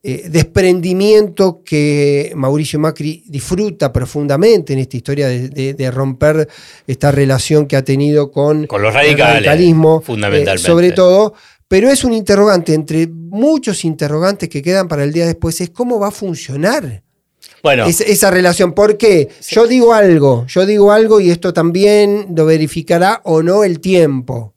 eh, 0.04 0.30
desprendimiento 0.30 1.62
que 1.66 2.32
Mauricio 2.36 2.80
Macri 2.80 3.24
disfruta 3.28 3.92
profundamente 3.92 4.74
en 4.74 4.80
esta 4.80 4.98
historia 4.98 5.28
de, 5.28 5.50
de- 5.50 5.74
de 5.74 5.92
romper 5.92 6.48
esta 6.86 7.12
relación 7.12 7.66
que 7.66 7.76
ha 7.76 7.84
tenido 7.84 8.32
con, 8.32 8.68
Con 8.68 8.82
los 8.82 8.90
el 8.94 9.02
radicales, 9.02 9.34
radicalismo, 9.36 10.02
fundamentalmente. 10.02 10.62
eh, 10.62 10.66
sobre 10.72 10.92
todo. 10.92 11.34
Pero 11.68 11.90
es 11.90 12.04
un 12.04 12.14
interrogante, 12.14 12.74
entre 12.74 13.08
muchos 13.08 13.84
interrogantes 13.84 14.48
que 14.50 14.62
quedan 14.62 14.88
para 14.88 15.04
el 15.04 15.12
día 15.12 15.26
después, 15.26 15.60
es 15.62 15.70
cómo 15.70 16.00
va 16.00 16.08
a 16.08 16.12
funcionar 16.12 17.04
Bueno, 17.62 17.86
es- 17.86 18.02
esa 18.02 18.32
relación. 18.32 18.74
¿Por 18.74 18.98
qué? 18.98 19.28
Yo 19.50 19.68
digo 19.68 19.94
algo, 19.94 20.46
yo 20.48 20.66
digo 20.66 20.92
algo 20.92 21.20
y 21.20 21.30
esto 21.30 21.52
también 21.54 22.28
lo 22.36 22.46
verificará 22.46 23.22
o 23.26 23.44
no 23.44 23.64
el 23.66 23.80
tiempo. 23.82 24.54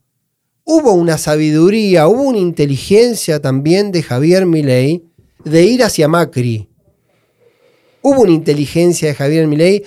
Hubo 0.64 0.92
una 0.92 1.18
sabiduría, 1.18 2.06
hubo 2.06 2.22
una 2.22 2.38
inteligencia 2.38 3.40
también 3.40 3.90
de 3.90 4.02
Javier 4.04 4.46
Milei 4.46 5.02
de 5.44 5.64
ir 5.64 5.82
hacia 5.82 6.06
Macri. 6.06 6.68
Hubo 8.02 8.22
una 8.22 8.30
inteligencia 8.32 9.08
de 9.08 9.14
Javier 9.14 9.46
Milei 9.48 9.82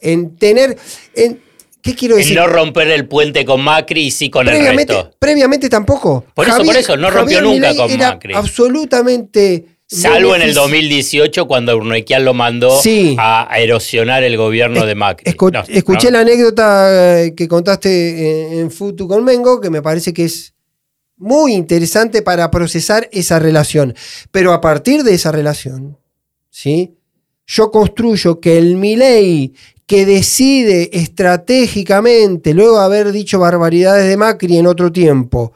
en 0.00 0.34
tener... 0.36 0.76
En, 1.14 1.43
¿Qué 1.84 1.94
quiero 1.94 2.16
decir? 2.16 2.34
no 2.36 2.46
romper 2.48 2.88
el 2.88 3.06
puente 3.06 3.44
con 3.44 3.60
Macri 3.62 4.06
y 4.06 4.10
sí 4.10 4.30
con 4.30 4.48
el 4.48 4.74
resto. 4.74 5.10
previamente 5.18 5.68
tampoco. 5.68 6.24
Por 6.34 6.48
eso, 6.48 6.64
por 6.64 6.76
eso, 6.76 6.96
no 6.96 7.10
rompió 7.10 7.40
nunca 7.42 7.68
Milei 7.70 7.76
con 7.76 7.90
era 7.90 8.10
Macri. 8.12 8.34
Absolutamente. 8.34 9.66
Salvo 9.86 10.34
en 10.34 10.40
el 10.42 10.50
benefici- 10.50 10.54
2018 10.54 11.46
cuando 11.46 11.76
Urnequian 11.76 12.24
lo 12.24 12.32
mandó 12.32 12.80
Sí. 12.80 13.14
a 13.18 13.46
erosionar 13.58 14.24
el 14.24 14.36
gobierno 14.38 14.86
de 14.86 14.94
Macri. 14.94 15.30
Escu- 15.30 15.52
No, 15.52 15.62
escuché 15.68 16.06
no. 16.06 16.12
la 16.14 16.20
anécdota 16.20 17.22
eh, 17.22 17.34
que 17.36 17.46
contaste 17.46 18.52
en, 18.54 18.58
en 18.60 18.70
Futu 18.70 19.06
con 19.06 19.22
Mengo, 19.22 19.60
que 19.60 19.68
me 19.68 19.82
parece 19.82 20.14
que 20.14 20.24
es 20.24 20.54
muy 21.18 21.52
interesante 21.52 22.22
para 22.22 22.50
procesar 22.50 23.08
esa 23.12 23.38
relación. 23.38 23.94
Pero 24.30 24.52
a 24.54 24.60
partir 24.62 25.02
de 25.04 25.14
esa 25.14 25.30
relación, 25.32 25.98
¿sí? 26.50 26.94
Yo 27.46 27.70
construyo 27.70 28.40
que 28.40 28.58
el 28.58 28.76
Milei 28.76 29.52
que 29.86 30.06
decide 30.06 30.90
estratégicamente, 30.92 32.54
luego 32.54 32.78
de 32.78 32.84
haber 32.84 33.12
dicho 33.12 33.38
barbaridades 33.38 34.08
de 34.08 34.16
Macri 34.16 34.56
en 34.56 34.66
otro 34.66 34.90
tiempo, 34.90 35.52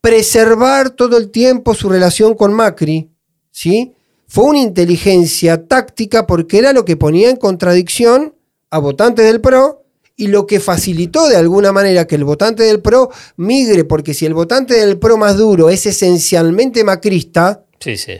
preservar 0.00 0.90
todo 0.90 1.16
el 1.16 1.30
tiempo 1.30 1.74
su 1.74 1.88
relación 1.88 2.34
con 2.34 2.52
Macri, 2.52 3.10
¿sí? 3.50 3.92
Fue 4.28 4.44
una 4.44 4.60
inteligencia 4.60 5.66
táctica 5.66 6.26
porque 6.26 6.58
era 6.58 6.72
lo 6.72 6.84
que 6.84 6.96
ponía 6.96 7.28
en 7.28 7.36
contradicción 7.36 8.34
a 8.70 8.78
votantes 8.78 9.26
del 9.26 9.40
PRO 9.40 9.84
y 10.16 10.28
lo 10.28 10.46
que 10.46 10.60
facilitó 10.60 11.28
de 11.28 11.36
alguna 11.36 11.72
manera 11.72 12.06
que 12.06 12.14
el 12.14 12.24
votante 12.24 12.62
del 12.62 12.80
PRO 12.80 13.10
migre, 13.36 13.84
porque 13.84 14.14
si 14.14 14.24
el 14.26 14.34
votante 14.34 14.74
del 14.74 14.98
PRO 14.98 15.16
más 15.16 15.36
duro 15.36 15.70
es 15.70 15.86
esencialmente 15.86 16.84
macrista, 16.84 17.64
Sí, 17.82 17.96
sí. 17.96 18.12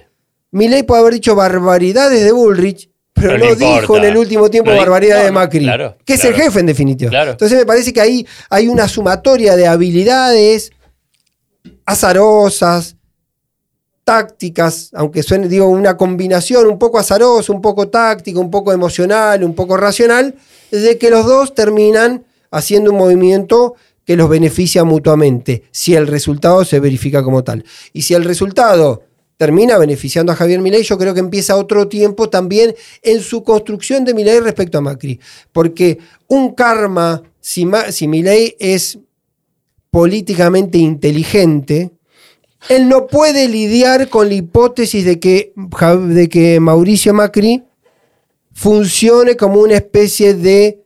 Milei 0.50 0.83
puede 0.83 1.00
haber 1.00 1.14
dicho 1.14 1.37
barbaridades 1.37 2.25
de 2.25 2.33
Bullrich, 2.33 2.91
pero, 3.12 3.35
Pero 3.35 3.49
no, 3.50 3.54
dijo 3.54 3.97
en 3.97 4.04
el 4.04 4.16
último 4.16 4.50
tiempo 4.50 4.71
No 4.71 4.85
no, 4.85 5.00
de 5.00 5.31
Macri, 5.31 5.61
claro, 5.61 5.97
que 6.04 6.14
es 6.14 6.21
claro. 6.21 6.37
el 6.37 6.42
jefe 6.42 6.61
en 6.61 6.66
definitiva. 6.66 7.11
Claro. 7.11 7.31
Entonces 7.33 7.59
me 7.59 7.66
parece 7.66 7.92
que 7.92 8.00
ahí 8.00 8.26
hay 8.49 8.69
una 8.69 8.88
sumatoria 8.88 9.54
de 9.54 9.66
habilidades 9.66 10.73
azarosas, 11.85 12.97
tácticas, 14.04 14.90
aunque 14.95 15.23
suene, 15.23 15.49
digo, 15.49 15.69
una 15.69 15.97
combinación 15.97 16.66
un 16.66 16.78
poco 16.78 16.99
azarosa, 16.99 17.52
un 17.52 17.61
poco 17.61 17.88
táctica, 17.88 18.40
un 18.40 18.50
poco 18.50 18.73
emocional, 18.73 19.45
un 19.45 19.54
poco 19.54 19.76
racional, 19.76 20.35
de 20.71 20.99
que 20.99 21.11
los 21.11 21.26
dos 21.26 21.54
terminan 21.54 22.25
haciendo 22.50 22.90
un 22.90 22.99
movimiento 22.99 23.75
que 24.04 24.16
los 24.16 24.28
beneficia 24.28 24.85
mutuamente, 24.85 25.64
si 25.71 25.95
el 25.95 26.09
resultado 26.09 26.64
se 26.64 26.81
verifica 26.81 27.23
como 27.23 27.45
tal. 27.45 27.64
Y 27.92 28.02
si 28.02 28.14
el 28.14 28.25
resultado 28.25 29.02
termina 29.37 29.79
beneficiando 29.79 30.33
a 30.33 30.37
Javier 30.37 30.61
Milei, 30.61 30.83
yo 30.83 30.99
creo 30.99 31.15
que 31.15 31.21
empieza 31.21 31.57
otro 31.57 31.89
tiempo 31.89 32.29
también 32.29 32.75
en 33.03 33.21
su 33.21 33.43
construcción 33.43 34.05
de 34.05 34.15
Milei 34.15 34.41
respecto 34.41 34.79
a 34.79 34.81
Macri. 34.81 35.19
Porque 35.53 35.99
un 36.29 36.55
karma, 36.55 37.23
si, 37.41 37.67
Milei 38.07 38.57
es 38.59 38.99
políticamente 39.91 40.79
inteligente, 40.79 41.91
él 42.69 42.89
no 42.89 43.09
puede 43.09 43.49
lidiar 43.49 44.09
con 44.09 44.29
la 44.29 44.35
hipótesis 44.35 45.05
de 45.05 45.19
que, 45.19 45.53
de 45.57 46.29
que 46.29 46.61
Mauricio 46.61 47.12
Macri 47.12 47.65
funcione 48.53 49.37
como 49.37 49.61
una 49.61 49.75
especie 49.75 50.35
de... 50.35 50.79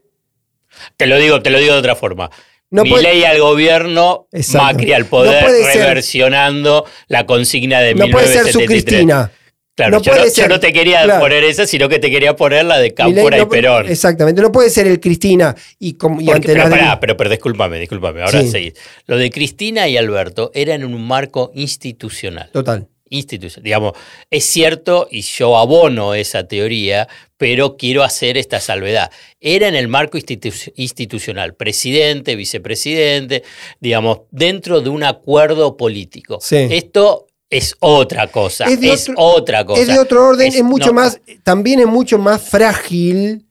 Te 0.95 1.05
lo 1.05 1.17
digo, 1.17 1.41
te 1.41 1.49
lo 1.49 1.59
digo 1.59 1.73
de 1.73 1.79
otra 1.79 1.95
forma. 1.95 2.29
No 2.69 2.83
Milei 2.83 3.23
al 3.23 3.39
gobierno, 3.39 4.27
Exacto. 4.31 4.63
Macri 4.73 4.93
al 4.93 5.03
No 5.03 5.09
poder, 5.09 5.45
ser- 5.45 5.77
reversionando 5.81 6.85
la 7.07 7.25
consigna 7.25 7.79
de 7.79 7.95
No 7.95 8.07
puede 8.09 8.27
ser 8.27 8.51
su 8.51 8.59
1973. 8.59 8.83
Cristina. 8.83 9.31
Claro, 9.75 9.91
No 9.97 10.01
yo, 10.01 10.15
no, 10.15 10.25
yo 10.27 10.47
no 10.47 10.59
te 10.59 10.73
quería 10.73 11.03
claro. 11.03 11.19
poner 11.21 11.43
esa, 11.43 11.67
sino 11.67 11.87
que 11.87 11.99
te 11.99 12.09
quería 12.09 12.35
poner 12.35 12.65
la 12.65 12.79
de 12.79 12.95
Cámpora 12.95 13.37
y 13.37 13.41
no- 13.41 13.47
Perón. 13.49 13.87
Exactamente, 13.87 14.41
no 14.41 14.51
puede 14.51 14.71
ser 14.71 14.87
el 14.87 14.99
Cristina 14.99 15.55
y, 15.77 15.93
como, 15.93 16.19
y 16.19 16.25
Porque- 16.25 16.35
ante 16.35 16.47
pero, 16.47 16.63
la... 16.63 16.69
pará, 16.69 16.99
pero, 16.99 17.15
pero 17.15 17.29
discúlpame, 17.29 17.79
discúlpame, 17.79 18.23
ahora 18.23 18.41
Sí. 18.41 18.49
seguís. 18.49 18.73
Lo 19.05 19.17
de 19.17 19.29
Cristina 19.29 19.87
y 19.87 19.95
Alberto 19.95 20.49
era 20.55 20.73
en 20.73 20.83
un 20.83 21.07
marco 21.07 21.51
institucional. 21.53 22.49
Total. 22.51 22.87
Institucional. 23.09 23.63
Digamos, 23.63 23.93
es 24.29 24.45
cierto 24.45 25.07
y 25.11 25.21
yo 25.21 25.57
abono 25.57 26.13
esa 26.13 26.47
teoría, 26.47 27.07
pero 27.37 27.77
quiero 27.77 28.03
hacer 28.03 28.37
esta 28.37 28.59
salvedad. 28.59 29.11
Era 29.39 29.67
en 29.67 29.75
el 29.75 29.87
marco 29.87 30.17
institu- 30.17 30.71
institucional, 30.75 31.53
presidente, 31.55 32.35
vicepresidente, 32.35 33.43
digamos, 33.79 34.21
dentro 34.31 34.81
de 34.81 34.89
un 34.89 35.03
acuerdo 35.03 35.77
político. 35.77 36.39
Sí. 36.41 36.67
Esto 36.71 37.27
es 37.49 37.75
otra 37.79 38.27
cosa, 38.27 38.65
Es 38.65 38.73
es, 38.73 38.79
de 38.81 38.91
otro- 38.91 39.13
otra 39.17 39.65
cosa. 39.65 39.81
Es 39.81 39.87
de 39.87 39.99
otro 39.99 40.27
orden, 40.27 40.47
es, 40.47 40.55
Es- 40.55 40.63
mucho 40.63 40.87
no, 40.87 40.93
más, 40.93 41.19
también 41.43 41.79
es 41.79 41.87
mucho 41.87 42.17
más 42.17 42.41
frágil 42.41 43.43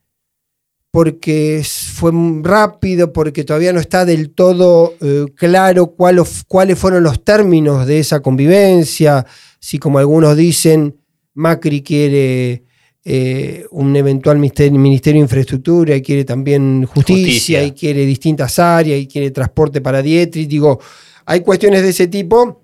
porque 0.91 1.63
fue 1.93 2.11
rápido, 2.41 3.13
porque 3.13 3.43
todavía 3.43 3.73
no 3.73 3.79
está 3.79 4.05
del 4.05 4.31
todo 4.31 4.93
eh, 5.01 5.25
claro 5.35 5.87
cuál 5.87 6.23
cuáles 6.47 6.79
fueron 6.79 7.03
los 7.03 7.23
términos 7.23 7.85
de 7.85 7.99
esa 7.99 8.21
convivencia, 8.21 9.25
si 9.59 9.79
como 9.79 9.99
algunos 9.99 10.35
dicen, 10.35 10.97
Macri 11.33 11.81
quiere 11.81 12.63
eh, 13.03 13.65
un 13.71 13.95
eventual 13.95 14.37
ministerio, 14.37 14.79
ministerio 14.79 15.21
de 15.21 15.25
infraestructura 15.25 15.95
y 15.95 16.01
quiere 16.01 16.25
también 16.25 16.85
justicia, 16.85 17.23
Justicia. 17.23 17.63
y 17.63 17.71
quiere 17.71 18.05
distintas 18.05 18.59
áreas 18.59 18.99
y 18.99 19.07
quiere 19.07 19.31
transporte 19.31 19.81
para 19.81 20.01
Dietrich, 20.01 20.47
digo, 20.47 20.79
hay 21.25 21.41
cuestiones 21.41 21.83
de 21.83 21.89
ese 21.89 22.07
tipo. 22.07 22.61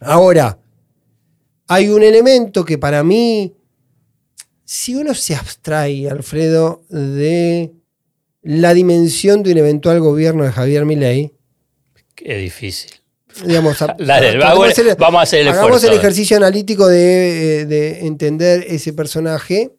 Ahora, 0.00 0.58
hay 1.68 1.88
un 1.88 2.02
elemento 2.02 2.64
que 2.64 2.78
para 2.78 3.02
mí, 3.02 3.54
si 4.64 4.94
uno 4.94 5.14
se 5.14 5.34
abstrae, 5.34 6.08
Alfredo, 6.08 6.82
de 6.88 7.72
la 8.42 8.74
dimensión 8.74 9.42
de 9.42 9.52
un 9.52 9.58
eventual 9.58 10.00
gobierno 10.00 10.44
de 10.44 10.52
Javier 10.52 10.84
Milei, 10.84 11.32
Qué 12.16 12.38
difícil. 12.38 12.90
Digamos, 13.44 13.80
a- 13.82 13.86
Dale, 13.98 14.32
tratemos 14.32 14.40
vamos- 14.98 15.18
a 15.18 15.22
hacer 15.22 15.40
el 15.40 15.48
hagamos 15.48 15.76
esfuerzo. 15.76 15.86
el 15.92 15.98
ejercicio 15.98 16.36
analítico 16.36 16.86
de, 16.88 17.60
eh, 17.62 17.66
de 17.66 18.06
entender 18.06 18.64
ese 18.68 18.92
personaje 18.92 19.72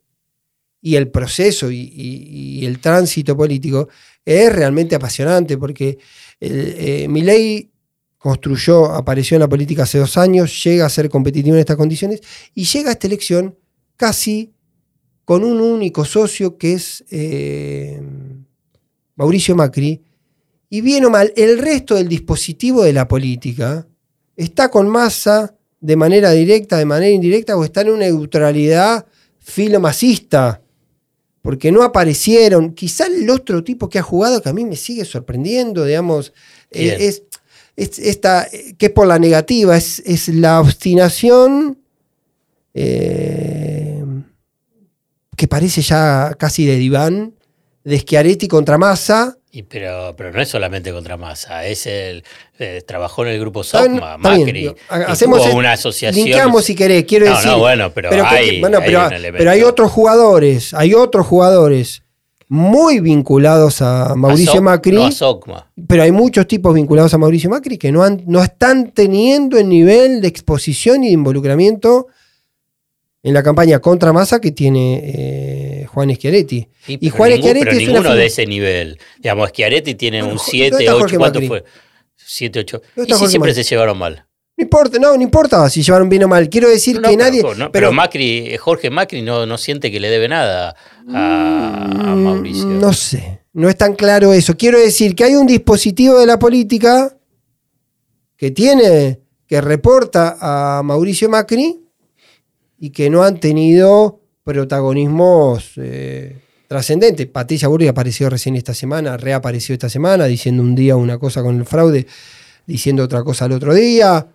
y 0.82 0.96
el 0.96 1.10
proceso 1.10 1.72
y, 1.72 1.80
y- 1.80 2.60
y 2.62 2.66
el 2.66 2.80
tránsito 2.80 3.36
político 3.36 3.90
es 4.26 4.52
realmente 4.54 4.96
apasionante 4.96 5.58
porque 5.58 5.98
eh, 6.40 7.08
Milei 7.10 7.70
construyó, 8.18 8.86
apareció 8.92 9.36
en 9.36 9.42
la 9.42 9.48
política 9.50 9.84
hace 9.84 9.98
dos 10.00 10.18
años, 10.18 10.64
llega 10.64 10.86
a 10.86 10.90
ser 10.90 11.10
competitivo 11.10 11.56
en 11.56 11.62
estas 11.62 11.78
condiciones 11.78 12.22
y 12.54 12.66
llega 12.66 12.90
a 12.90 12.94
esta 12.94 13.08
elección 13.08 13.56
casi 13.96 14.52
con 15.24 15.44
un 15.44 15.60
único 15.62 16.06
socio 16.06 16.58
que 16.58 16.74
es 16.74 17.04
eh, 17.12 18.02
Mauricio 19.16 19.56
Macri. 19.56 20.02
Y 20.70 20.82
bien 20.82 21.06
o 21.06 21.10
mal, 21.10 21.34
el 21.36 21.60
resto 21.60 21.96
del 21.96 22.08
dispositivo 22.08 22.84
de 22.84 22.94
la 22.94 23.08
política 23.08 23.88
está 24.36 24.70
con 24.70 24.88
masa 24.90 25.56
de 25.80 25.96
manera 25.96 26.32
directa, 26.32 26.78
de 26.78 26.86
manera 26.86 27.10
indirecta, 27.12 27.56
o 27.56 27.64
está 27.64 27.82
en 27.82 27.92
una 27.92 28.06
neutralidad 28.06 29.06
filomasista. 29.40 30.62
Porque 31.42 31.72
no 31.72 31.84
aparecieron. 31.84 32.74
Quizá 32.74 33.06
el 33.06 33.30
otro 33.30 33.64
tipo 33.64 33.88
que 33.88 34.00
ha 34.00 34.04
jugado, 34.04 34.42
que 34.42 34.50
a 34.50 34.54
mí 34.54 34.66
me 34.66 34.76
sigue 34.76 35.06
sorprendiendo, 35.06 35.86
digamos, 35.86 36.34
eh, 36.72 36.98
es, 37.00 37.24
es 37.78 38.00
esta, 38.00 38.48
que 38.78 38.88
es 38.88 38.92
por 38.92 39.08
la 39.08 39.20
negativa, 39.20 39.78
es, 39.78 40.00
es 40.06 40.28
la 40.28 40.60
obstinación 40.60 41.80
eh, 42.74 44.04
que 45.36 45.48
parece 45.48 45.82
ya 45.82 46.36
casi 46.38 46.66
de 46.66 46.76
diván, 46.76 47.34
de 47.84 48.00
Schiaretti 48.00 48.48
contra 48.48 48.78
Massa. 48.78 49.38
Y 49.58 49.64
pero, 49.64 50.14
pero 50.16 50.32
no 50.32 50.40
es 50.40 50.50
solamente 50.50 50.92
contra 50.92 51.18
Massa, 51.18 51.66
es 51.66 51.88
el 51.88 52.24
eh, 52.60 52.84
trabajó 52.88 53.24
en 53.26 53.32
el 53.32 53.40
grupo 53.40 53.62
bien, 53.62 53.96
SOCMA, 53.98 54.18
bien, 54.18 54.40
Macri. 54.46 54.76
hacemos 55.08 55.40
tuvo 55.42 55.50
el- 55.52 55.58
una 55.58 55.72
asociación. 55.72 56.26
Linkeamos 56.26 56.64
si 56.64 56.76
querés, 56.76 57.06
quiero 57.06 57.26
No, 57.26 57.32
decir. 57.36 57.50
no, 57.50 57.58
bueno, 57.58 57.92
pero 57.92 58.10
hay- 58.24 58.60
bueno, 58.62 58.78
pero, 58.86 59.50
hay 59.50 59.64
otros 59.64 59.92
jugadores, 59.92 60.76
hay 60.76 60.94
otros 60.94 61.26
jugadores 61.26 62.04
muy 62.50 63.00
vinculados 63.00 63.82
a 63.82 64.14
Mauricio 64.16 64.60
A 64.60 64.62
Macri, 64.62 64.92
No 64.96 65.06
a 65.08 65.12
SOCMA. 65.12 65.72
pero 65.88 66.04
hay 66.04 66.12
muchos 66.12 66.46
tipos 66.48 66.76
vinculados 66.76 67.12
a 67.16 67.18
Mauricio 67.18 67.50
Macri 67.50 67.80
que 67.80 67.92
no, 67.92 68.04
han- 68.04 68.22
no 68.28 68.44
están 68.44 68.92
teniendo 68.92 69.58
el 69.58 69.68
nivel 69.70 70.22
de 70.22 70.28
exposición 70.28 71.04
y 71.04 71.08
de 71.08 71.14
involucramiento 71.14 72.06
en 73.28 73.34
la 73.34 73.44
campaña 73.44 73.80
contra 73.80 74.14
Massa 74.14 74.40
que 74.40 74.54
tiene 74.54 75.02
eh, 75.04 75.86
Juan 75.88 76.16
Schiaretti. 76.16 76.66
y 76.88 77.10
Juan 77.10 77.34
Schiaretti 77.34 77.66
pero 77.66 77.78
ninguno 77.78 78.16
de 78.16 78.26
ese 78.26 78.46
nivel. 78.46 78.98
Digamos, 79.20 79.50
Schiaretti 79.50 79.96
tiene 79.96 80.24
un 80.24 80.40
7, 80.40 80.90
8, 80.90 81.18
¿cuánto 81.18 81.42
fue? 81.42 81.66
7, 82.16 82.60
8. 82.60 82.82
Y 83.06 83.14
si 83.14 83.28
siempre 83.28 83.54
se 83.54 83.64
llevaron 83.64 83.98
mal. 83.98 84.26
No 84.56 84.64
importa, 84.64 84.98
no, 84.98 85.14
no 85.18 85.22
importa 85.22 85.70
si 85.70 85.84
llevaron 85.84 86.08
bien 86.08 86.24
o 86.24 86.30
mal. 86.30 86.48
Quiero 86.48 86.70
decir 86.70 87.02
que 87.02 87.18
nadie. 87.18 87.44
Pero, 87.74 87.92
Macri, 87.92 88.56
Jorge 88.56 88.90
Macri 88.90 89.22
no, 89.22 89.46
no 89.46 89.58
siente 89.58 89.92
que 89.92 90.00
le 90.00 90.10
debe 90.10 90.30
nada 90.30 90.74
a, 91.14 92.14
mm, 92.16 92.24
Mauricio. 92.24 92.66
No 92.66 92.94
sé, 92.94 93.42
no 93.52 93.68
es 93.68 93.76
tan 93.76 93.96
claro 93.96 94.32
eso. 94.32 94.56
Quiero 94.56 94.80
decir 94.80 95.16
que 95.16 95.26
hay 95.26 95.36
un 95.36 95.48
dispositivo 95.48 96.18
de 96.18 96.28
la 96.28 96.40
política 96.40 97.18
que 98.38 98.52
tiene, 98.52 99.20
que 99.46 99.60
reporta 99.60 100.38
a 100.40 100.82
Mauricio 100.82 101.28
Macri 101.28 101.87
y 102.80 102.92
que 102.92 103.10
no 103.10 103.24
han 103.24 103.40
tenido 103.40 104.20
protagonismos 104.44 105.72
eh, 105.78 106.38
trascendentes. 106.68 107.28
Patricia 107.28 107.68
Burri 107.68 107.88
apareció 107.88 108.30
recién 108.30 108.56
esta 108.56 108.74
semana, 108.74 109.18
reapareció 109.18 109.74
esta 109.74 109.90
semana, 109.90 110.26
diciendo 110.26 110.64
un 110.64 110.76
día 110.76 110.96
una 110.96 111.18
cosa 111.18 111.42
con 111.42 111.58
el 111.58 111.66
fraude, 111.66 112.08
diciendo 112.66 113.04
otra 113.04 113.24
cosa 113.24 113.46
al 113.46 113.54
otro 113.54 113.74
día. 113.74 114.28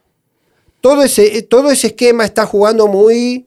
Todo 0.80 1.02
ese, 1.04 1.42
todo 1.42 1.70
ese 1.70 1.88
esquema 1.88 2.24
está 2.24 2.44
jugando 2.44 2.88
muy 2.88 3.46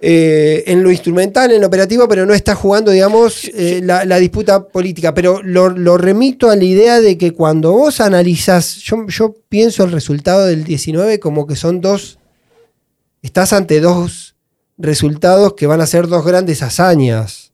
eh, 0.00 0.64
en 0.66 0.82
lo 0.82 0.90
instrumental, 0.90 1.50
en 1.50 1.60
lo 1.60 1.66
operativo, 1.66 2.08
pero 2.08 2.24
no 2.24 2.34
está 2.34 2.54
jugando, 2.54 2.90
digamos, 2.90 3.50
eh, 3.54 3.80
la, 3.82 4.18
disputa 4.18 4.66
política. 4.68 5.14
Pero 5.14 5.42
lo, 5.42 5.98
remito 5.98 6.50
a 6.50 6.56
la 6.56 6.64
idea 6.64 7.00
de 7.00 7.18
que 7.18 7.32
cuando 7.32 7.72
vos 7.72 8.00
analizás, 8.00 8.76
yo, 8.78 9.06
yo 9.08 9.34
pienso 9.48 9.84
el 9.84 9.92
resultado 9.92 10.46
del 10.46 10.64
19 10.64 11.20
como 11.20 11.46
que 11.46 11.56
son 11.56 11.80
dos 11.80 12.18
estás 13.22 13.52
ante 13.52 13.80
dos 13.80 14.36
resultados 14.76 15.54
que 15.54 15.66
van 15.66 15.80
a 15.80 15.86
ser 15.86 16.08
dos 16.08 16.24
grandes 16.24 16.62
hazañas, 16.62 17.52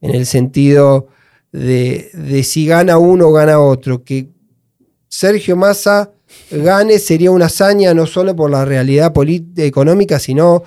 en 0.00 0.14
el 0.14 0.26
sentido 0.26 1.08
de, 1.52 2.42
si 2.44 2.66
gana 2.66 2.98
uno 2.98 3.28
o 3.28 3.32
gana 3.32 3.60
otro. 3.60 4.02
Que 4.04 4.28
Sergio 5.08 5.56
Massa 5.56 6.10
gane 6.50 6.98
sería 6.98 7.30
una 7.30 7.46
hazaña 7.46 7.94
no 7.94 8.06
solo 8.06 8.34
por 8.34 8.50
la 8.50 8.64
realidad 8.64 9.12
económica, 9.56 10.18
sino 10.18 10.62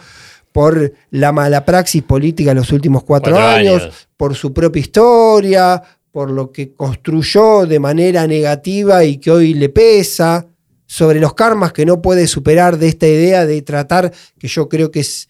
por 0.51 0.93
la 1.11 1.31
mala 1.31 1.65
praxis 1.65 2.03
política 2.03 2.51
en 2.51 2.57
los 2.57 2.71
últimos 2.71 3.03
cuatro, 3.03 3.37
años, 3.37 4.07
por 4.15 4.35
su 4.35 4.53
propia 4.53 4.79
historia, 4.79 5.81
por 6.11 6.31
lo 6.31 6.51
que 6.51 6.73
construyó 6.73 7.65
de 7.65 7.79
manera 7.79 8.25
negativa 8.25 9.03
y 9.03 9.17
que 9.17 9.31
hoy 9.31 9.53
le 9.53 9.67
pesa 9.67 10.47
sobre 10.95 11.19
los 11.19 11.33
karmas 11.33 11.73
que 11.73 11.85
no 11.85 12.01
puede 12.01 12.25
superar 12.25 12.77
de 12.77 12.87
esta 12.87 13.05
idea 13.05 13.45
de 13.45 13.61
tratar, 13.61 14.13
que 14.39 14.47
yo 14.47 14.69
creo 14.69 14.91
que 14.91 15.01
es 15.01 15.27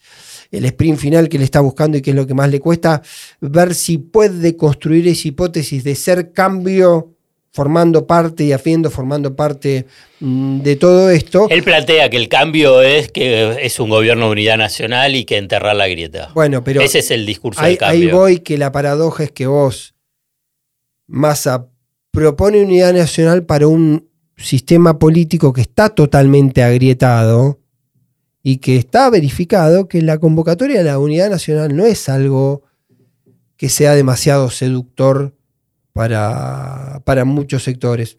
el 0.52 0.64
sprint 0.64 0.96
final 0.96 1.28
que 1.28 1.38
le 1.38 1.44
está 1.44 1.58
buscando 1.58 1.98
y 1.98 2.02
que 2.02 2.10
es 2.10 2.16
lo 2.16 2.24
que 2.24 2.34
más 2.34 2.48
le 2.50 2.60
cuesta, 2.60 3.02
ver 3.40 3.74
si 3.74 3.98
puede 3.98 4.56
construir 4.56 5.08
esa 5.08 5.26
hipótesis 5.26 5.82
de 5.82 5.96
ser 5.96 6.30
cambio 6.30 7.16
formando 7.52 8.06
parte 8.06 8.44
y 8.44 8.52
haciendo 8.52 8.92
formando 8.92 9.34
parte 9.34 9.86
mm, 10.20 10.60
de 10.60 10.76
todo 10.76 11.10
esto. 11.10 11.48
Él 11.50 11.64
plantea 11.64 12.10
que 12.10 12.16
el 12.16 12.28
cambio 12.28 12.80
es 12.80 13.10
que 13.10 13.56
es 13.60 13.80
un 13.80 13.90
gobierno 13.90 14.26
de 14.26 14.32
unidad 14.32 14.58
nacional 14.58 15.16
y 15.16 15.24
que 15.24 15.36
enterrar 15.36 15.74
la 15.74 15.88
grieta. 15.88 16.30
Bueno, 16.32 16.62
pero 16.62 16.80
ese 16.80 17.00
es 17.00 17.10
el 17.10 17.26
discurso 17.26 17.60
del 17.60 17.76
cambio. 17.76 18.08
Ahí 18.08 18.12
voy 18.12 18.38
que 18.38 18.56
la 18.56 18.70
paradoja 18.70 19.24
es 19.24 19.32
que 19.32 19.48
vos, 19.48 19.96
Massa, 21.08 21.66
propone 22.12 22.62
unidad 22.62 22.94
nacional 22.94 23.44
para 23.44 23.66
un 23.66 24.06
sistema 24.36 24.98
político 24.98 25.52
que 25.52 25.62
está 25.62 25.88
totalmente 25.88 26.62
agrietado 26.62 27.58
y 28.42 28.58
que 28.58 28.76
está 28.76 29.10
verificado 29.10 29.88
que 29.88 30.02
la 30.02 30.18
convocatoria 30.18 30.78
de 30.78 30.84
la 30.84 30.98
unidad 30.98 31.30
nacional 31.30 31.74
no 31.74 31.84
es 31.84 32.08
algo 32.08 32.62
que 33.56 33.68
sea 33.68 33.94
demasiado 33.94 34.50
seductor 34.50 35.34
para, 35.92 37.00
para 37.04 37.24
muchos 37.24 37.64
sectores. 37.64 38.18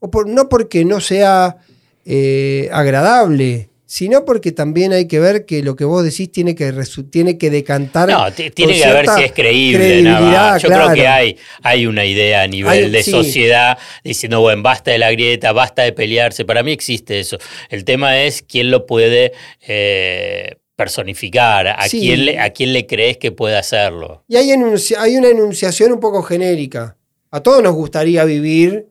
O 0.00 0.10
no 0.24 0.48
porque 0.48 0.84
no 0.84 1.00
sea 1.00 1.58
eh, 2.04 2.70
agradable, 2.72 3.68
sino 3.90 4.26
porque 4.26 4.52
también 4.52 4.92
hay 4.92 5.08
que 5.08 5.18
ver 5.18 5.46
que 5.46 5.62
lo 5.62 5.74
que 5.74 5.86
vos 5.86 6.04
decís 6.04 6.30
tiene 6.30 6.54
que, 6.54 6.74
tiene 7.10 7.38
que 7.38 7.48
decantar. 7.48 8.10
No, 8.10 8.30
tiene 8.30 8.52
que 8.52 8.92
ver 8.92 9.06
si 9.08 9.22
es 9.22 9.32
creíble. 9.32 10.02
Yo 10.02 10.68
creo 10.68 10.92
que 10.92 11.08
hay, 11.08 11.38
hay 11.62 11.86
una 11.86 12.04
idea 12.04 12.42
a 12.42 12.46
nivel 12.46 12.92
de 12.92 13.02
sociedad 13.02 13.78
diciendo, 14.04 14.42
bueno, 14.42 14.62
basta 14.62 14.90
de 14.90 14.98
la 14.98 15.10
grieta, 15.10 15.52
basta 15.52 15.84
de 15.84 15.92
pelearse. 15.92 16.44
Para 16.44 16.62
mí 16.62 16.70
existe 16.70 17.18
eso. 17.18 17.38
El 17.70 17.86
tema 17.86 18.20
es 18.20 18.42
quién 18.42 18.70
lo 18.70 18.84
puede 18.84 19.32
eh, 19.66 20.56
personificar, 20.76 21.68
a, 21.68 21.88
quién 21.88 22.26
le, 22.26 22.38
a 22.40 22.50
quién 22.50 22.74
le 22.74 22.86
crees 22.86 23.16
que 23.16 23.32
puede 23.32 23.56
hacerlo. 23.56 24.22
Y 24.28 24.36
hay, 24.36 24.50
hay 24.50 25.16
una 25.16 25.28
enunciación 25.28 25.92
un 25.92 26.00
poco 26.00 26.22
genérica. 26.22 26.98
A 27.30 27.40
todos 27.40 27.62
nos 27.62 27.74
gustaría 27.74 28.22
vivir 28.24 28.86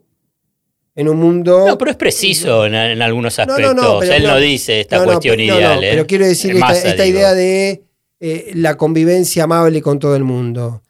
en 0.97 1.07
un 1.07 1.17
mundo. 1.17 1.65
No, 1.67 1.77
pero 1.77 1.91
es 1.91 1.97
preciso 1.97 2.65
en, 2.65 2.73
algunos 2.75 3.37
aspectos. 3.37 4.09
Él 4.09 4.23
no 4.23 4.37
dice 4.37 4.81
esta 4.81 5.03
cuestión 5.03 5.39
ideal. 5.39 5.83
¿eh? 5.83 5.89
Pero 5.91 6.07
quiero 6.07 6.25
decir 6.25 6.55
esta, 6.55 7.05
idea 7.05 7.33
de 7.35 7.83
eh, 8.19 8.51
la 8.55 8.75
convivencia 8.77 9.43
amable 9.43 9.81
con 9.81 9.99
todo 9.99 10.15
el 10.15 10.23
mundo. 10.23 10.81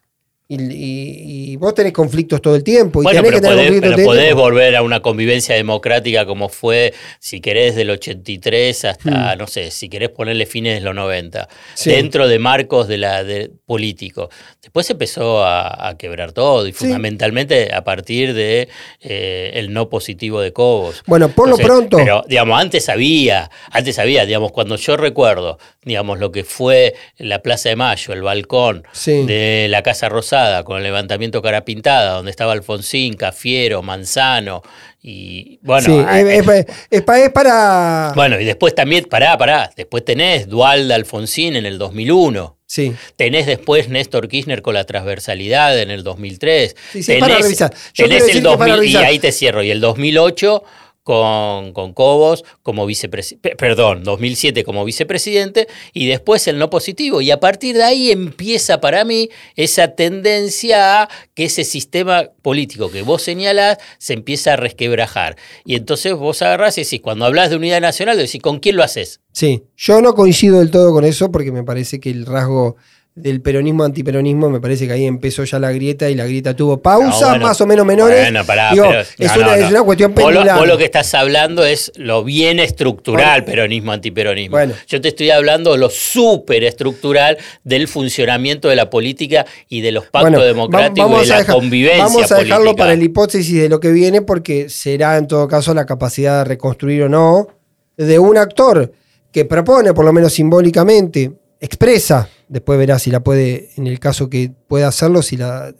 Y, 0.50 1.56
vos 1.56 1.74
tenés 1.74 1.92
conflictos 1.92 2.40
todo 2.40 2.56
el 2.56 2.64
tiempo. 2.64 3.02
Y 3.02 3.04
bueno, 3.04 3.20
pero, 3.22 3.40
podés, 3.42 4.04
podés 4.04 4.34
volver 4.34 4.76
a 4.76 4.82
una 4.82 5.00
convivencia 5.00 5.54
democrática 5.54 6.24
como 6.24 6.48
fue, 6.48 6.94
si 7.18 7.42
querés, 7.42 7.76
del 7.76 7.90
83 7.90 8.86
hasta, 8.86 9.34
hmm. 9.34 9.38
no 9.38 9.46
sé, 9.46 9.70
si 9.70 9.90
querés 9.90 10.08
ponerle 10.08 10.46
fines 10.46 10.76
de 10.76 10.80
los 10.80 10.94
90, 10.94 11.48
dentro 11.84 12.26
de 12.28 12.38
marcos 12.38 12.88
de 12.88 12.96
la 12.96 13.24
de, 13.24 13.50
político. 13.66 14.30
Después 14.62 14.88
empezó 14.88 15.44
a, 15.44 15.94
quebrar 15.98 16.32
todo 16.32 16.66
y 16.66 16.72
fundamentalmente 16.72 17.74
a 17.74 17.84
partir 17.84 18.32
de 18.32 18.68
eh, 19.00 19.50
el 19.54 19.72
no 19.72 19.90
positivo 19.90 20.40
de 20.40 20.52
Cobos. 20.52 21.02
Bueno, 21.06 21.28
por 21.28 21.48
lo 21.48 21.56
pronto. 21.56 21.98
Pero, 21.98 22.24
digamos, 22.26 22.58
antes 22.58 22.88
había, 22.88 23.50
antes 23.70 23.98
había, 23.98 24.24
digamos, 24.24 24.52
cuando 24.52 24.76
yo 24.76 24.96
recuerdo, 24.96 25.58
digamos, 25.82 26.18
lo 26.18 26.32
que 26.32 26.44
fue 26.44 26.94
la 27.18 27.40
Plaza 27.42 27.68
de 27.68 27.76
Mayo, 27.76 28.14
el 28.14 28.22
balcón 28.22 28.84
de 29.04 29.66
la 29.68 29.82
Casa 29.82 30.08
Rosada, 30.08 30.37
con 30.64 30.78
el 30.78 30.82
levantamiento 30.82 31.42
cara 31.42 31.64
pintada, 31.64 32.14
donde 32.14 32.30
estaba 32.30 32.52
Alfonsín, 32.52 33.14
Cafiero, 33.14 33.82
Manzano, 33.82 34.62
y 35.02 35.58
bueno. 35.62 36.06
es, 36.10 37.30
para. 37.30 38.12
Bueno, 38.14 38.40
y 38.40 38.44
después 38.44 38.74
también, 38.74 39.04
pará, 39.04 39.38
pará. 39.38 39.70
Después 39.76 40.04
tenés 40.04 40.48
Dualda 40.48 40.96
Alfonsín 40.96 41.56
en 41.56 41.66
el 41.66 41.78
2001. 41.78 42.56
Sí. 42.66 42.94
Tenés 43.16 43.46
después 43.46 43.88
Néstor 43.88 44.28
Kirchner 44.28 44.60
con 44.60 44.74
la 44.74 44.84
transversalidad 44.84 45.78
en 45.80 45.90
el 45.90 46.04
2003. 46.04 46.76
Sí, 46.92 47.02
sí, 47.02 47.16
para 47.18 47.38
revisar. 47.38 47.72
tenés 47.96 48.28
el 48.28 48.42
2000, 48.42 48.84
y 48.84 48.96
ahí 48.96 49.18
te 49.18 49.32
cierro. 49.32 49.62
Y 49.62 49.70
el 49.70 49.80
2008 49.80 50.62
con, 51.08 51.72
con 51.72 51.94
Cobos 51.94 52.44
como 52.62 52.84
vicepresidente, 52.84 53.56
perdón, 53.56 54.04
2007 54.04 54.62
como 54.62 54.84
vicepresidente 54.84 55.66
y 55.94 56.06
después 56.06 56.46
el 56.48 56.58
no 56.58 56.68
positivo. 56.68 57.22
Y 57.22 57.30
a 57.30 57.40
partir 57.40 57.76
de 57.76 57.84
ahí 57.84 58.10
empieza 58.10 58.82
para 58.82 59.06
mí 59.06 59.30
esa 59.56 59.94
tendencia 59.94 61.00
a 61.00 61.08
que 61.32 61.46
ese 61.46 61.64
sistema 61.64 62.28
político 62.42 62.90
que 62.90 63.00
vos 63.00 63.22
señalás 63.22 63.78
se 63.96 64.12
empieza 64.12 64.52
a 64.52 64.56
resquebrajar. 64.56 65.36
Y 65.64 65.76
entonces 65.76 66.12
vos 66.12 66.42
agarrás 66.42 66.76
y 66.76 66.82
decís, 66.82 67.00
cuando 67.00 67.24
hablas 67.24 67.48
de 67.48 67.56
unidad 67.56 67.80
nacional, 67.80 68.18
decís, 68.18 68.42
¿con 68.42 68.58
quién 68.58 68.76
lo 68.76 68.82
haces? 68.82 69.22
Sí, 69.32 69.62
yo 69.78 70.02
no 70.02 70.14
coincido 70.14 70.58
del 70.58 70.70
todo 70.70 70.92
con 70.92 71.06
eso 71.06 71.32
porque 71.32 71.52
me 71.52 71.64
parece 71.64 72.00
que 72.00 72.10
el 72.10 72.26
rasgo 72.26 72.76
del 73.20 73.40
peronismo 73.40 73.84
antiperonismo, 73.84 74.50
me 74.50 74.60
parece 74.60 74.86
que 74.86 74.92
ahí 74.92 75.04
empezó 75.06 75.44
ya 75.44 75.58
la 75.58 75.72
grieta 75.72 76.08
y 76.08 76.14
la 76.14 76.24
grieta 76.24 76.54
tuvo 76.54 76.80
pausas 76.80 77.40
más 77.40 77.60
o 77.60 77.66
menos 77.66 77.84
menores. 77.84 78.20
Bueno, 78.20 78.44
pará, 78.44 78.70
es, 78.72 79.36
una, 79.70 79.82
cuestión 79.82 80.12
pendular. 80.12 80.58
Vos 80.58 80.66
lo, 80.66 80.78
que 80.78 80.84
estás 80.84 81.12
hablando 81.14 81.64
es 81.64 81.92
lo 81.96 82.24
bien 82.24 82.60
estructural 82.60 83.44
peronismo 83.44 83.92
antiperonismo. 83.92 84.56
Bueno. 84.56 84.74
Yo 84.86 85.00
te 85.00 85.08
estoy 85.08 85.30
hablando 85.30 85.72
de 85.72 85.78
lo 85.78 85.90
súper 85.90 86.64
estructural 86.64 87.38
del 87.64 87.88
funcionamiento 87.88 88.68
de 88.68 88.76
la 88.76 88.90
política 88.90 89.46
y 89.68 89.80
de 89.80 89.92
los 89.92 90.06
pactos 90.06 90.44
democráticos 90.44 91.26
y 91.26 91.28
de 91.28 91.34
la 91.34 91.44
convivencia. 91.44 92.04
Vamos 92.04 92.32
a 92.32 92.36
dejarlo 92.36 92.76
para 92.76 92.92
el 92.92 93.02
hipótesis 93.02 93.60
de 93.60 93.68
lo 93.68 93.80
que 93.80 93.90
viene 93.90 94.22
porque 94.22 94.68
será 94.68 95.16
en 95.16 95.26
todo 95.26 95.48
caso 95.48 95.74
la 95.74 95.86
capacidad 95.86 96.38
de 96.38 96.44
reconstruir 96.44 97.02
o 97.02 97.08
no 97.08 97.48
de 97.96 98.18
un 98.18 98.38
actor 98.38 98.92
que 99.32 99.44
propone, 99.44 99.92
por 99.92 100.04
lo 100.04 100.12
menos 100.12 100.32
simbólicamente, 100.32 101.32
expresa 101.60 102.28
Después 102.48 102.78
verá 102.78 102.98
si 102.98 103.10
la 103.10 103.20
puede, 103.20 103.70
en 103.76 103.86
el 103.86 104.00
caso 104.00 104.30
que 104.30 104.52
pueda 104.68 104.88
hacerlo, 104.88 105.22
si 105.22 105.36
la 105.36 105.74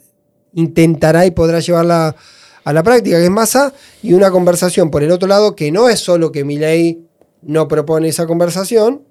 intentará 0.53 1.25
y 1.25 1.31
podrá 1.31 1.59
llevarla 1.59 2.15
a 2.63 2.73
la 2.73 2.83
práctica, 2.83 3.17
que 3.17 3.25
es 3.25 3.31
masa, 3.31 3.73
y 4.03 4.13
una 4.13 4.31
conversación 4.31 4.91
por 4.91 5.03
el 5.03 5.11
otro 5.11 5.27
lado, 5.27 5.55
que 5.55 5.71
no 5.71 5.89
es 5.89 5.99
solo 5.99 6.31
que 6.31 6.43
Milei 6.43 6.99
no 7.41 7.67
propone 7.67 8.09
esa 8.09 8.27
conversación, 8.27 9.03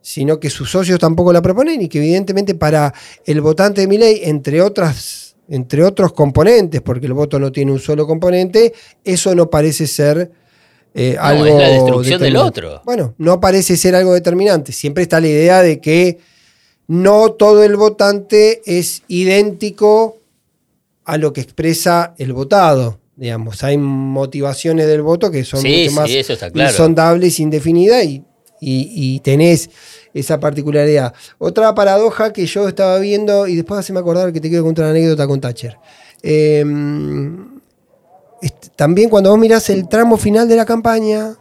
sino 0.00 0.40
que 0.40 0.50
sus 0.50 0.70
socios 0.70 0.98
tampoco 0.98 1.32
la 1.32 1.40
proponen 1.40 1.80
y 1.80 1.88
que 1.88 1.98
evidentemente 1.98 2.54
para 2.54 2.92
el 3.24 3.40
votante 3.40 3.82
de 3.82 3.86
Milei, 3.86 4.20
entre 4.24 4.60
otras 4.60 5.22
entre 5.48 5.84
otros 5.84 6.12
componentes, 6.12 6.80
porque 6.80 7.06
el 7.06 7.12
voto 7.12 7.38
no 7.38 7.52
tiene 7.52 7.72
un 7.72 7.78
solo 7.78 8.06
componente, 8.06 8.72
eso 9.04 9.34
no 9.34 9.50
parece 9.50 9.86
ser 9.86 10.30
eh, 10.94 11.14
No, 11.16 11.22
algo 11.22 11.46
es 11.46 11.54
la 11.54 11.68
destrucción 11.68 12.20
del 12.20 12.36
otro. 12.36 12.80
Bueno, 12.84 13.14
no 13.18 13.40
parece 13.40 13.76
ser 13.76 13.94
algo 13.94 14.14
determinante. 14.14 14.72
Siempre 14.72 15.02
está 15.02 15.20
la 15.20 15.28
idea 15.28 15.62
de 15.62 15.80
que 15.80 16.18
no 16.92 17.32
todo 17.32 17.64
el 17.64 17.76
votante 17.76 18.60
es 18.66 19.02
idéntico 19.08 20.18
a 21.06 21.16
lo 21.16 21.32
que 21.32 21.40
expresa 21.40 22.14
el 22.18 22.34
votado. 22.34 22.98
Digamos, 23.16 23.64
hay 23.64 23.78
motivaciones 23.78 24.86
del 24.86 25.00
voto 25.00 25.30
que 25.30 25.42
son 25.44 25.60
Sí, 25.62 25.84
mucho 25.84 25.92
más 25.92 26.10
sí, 26.10 26.22
claro. 26.52 26.70
insondables, 26.70 27.40
indefinidas 27.40 28.04
y, 28.04 28.22
y- 28.60 28.90
y 28.94 29.20
tenés 29.20 29.70
esa 30.12 30.38
particularidad. 30.38 31.14
Otra 31.38 31.74
paradoja 31.74 32.30
que 32.32 32.44
yo 32.44 32.68
estaba 32.68 32.98
viendo, 32.98 33.46
y 33.46 33.56
después 33.56 33.84
se 33.86 33.94
me 33.94 34.00
acordar 34.00 34.30
que 34.32 34.40
te 34.40 34.50
quiero 34.50 34.64
contar 34.64 34.84
una 34.84 34.90
anécdota 34.90 35.26
con 35.26 35.40
Thatcher. 35.40 35.76
Eh, 36.22 36.62
est- 38.42 38.68
también 38.76 39.08
cuando 39.08 39.30
vos 39.30 39.38
mirás 39.38 39.70
el 39.70 39.88
tramo 39.88 40.16
final 40.18 40.46
de 40.48 40.56
la 40.56 40.66
campaña, 40.66 41.36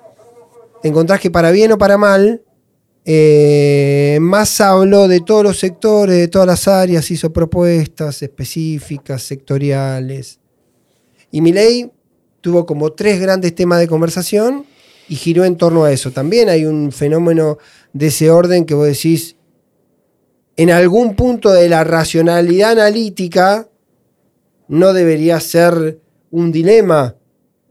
te 0.82 0.88
encontrás 0.88 1.20
que 1.20 1.30
para 1.30 1.52
bien 1.52 1.72
o 1.74 1.78
para 1.78 1.98
mal, 1.98 2.42
eh, 3.04 4.20
Massa 4.22 4.70
habló 4.72 5.08
de 5.08 5.22
todos 5.22 5.44
los 5.44 5.58
sectores, 5.58 6.18
de 6.18 6.28
todas 6.28 6.48
las 6.48 6.68
áreas, 6.68 7.10
hizo 7.10 7.34
propuestas 7.34 8.22
específicas, 8.22 9.24
sectoriales. 9.24 10.40
Y 11.32 11.42
Milei 11.42 11.92
tuvo 12.42 12.66
como 12.66 12.92
tres 12.94 13.20
grandes 13.20 13.56
temas 13.56 13.80
de 13.80 13.88
conversación 13.88 14.66
y 15.08 15.16
giró 15.16 15.46
en 15.46 15.58
torno 15.58 15.84
a 15.84 15.92
eso. 15.92 16.12
También 16.12 16.50
hay 16.50 16.66
un 16.66 16.92
fenómeno 16.92 17.58
de 17.94 18.08
ese 18.08 18.30
orden 18.30 18.66
que 18.66 18.74
vos 18.74 18.88
decís, 18.88 19.36
en 20.58 20.70
algún 20.70 21.16
punto 21.16 21.52
de 21.52 21.70
la 21.70 21.84
racionalidad 21.84 22.72
analítica, 22.72 23.68
no 24.68 24.94
debería 24.94 25.40
ser 25.40 26.00
un 26.30 26.52
dilema 26.52 27.16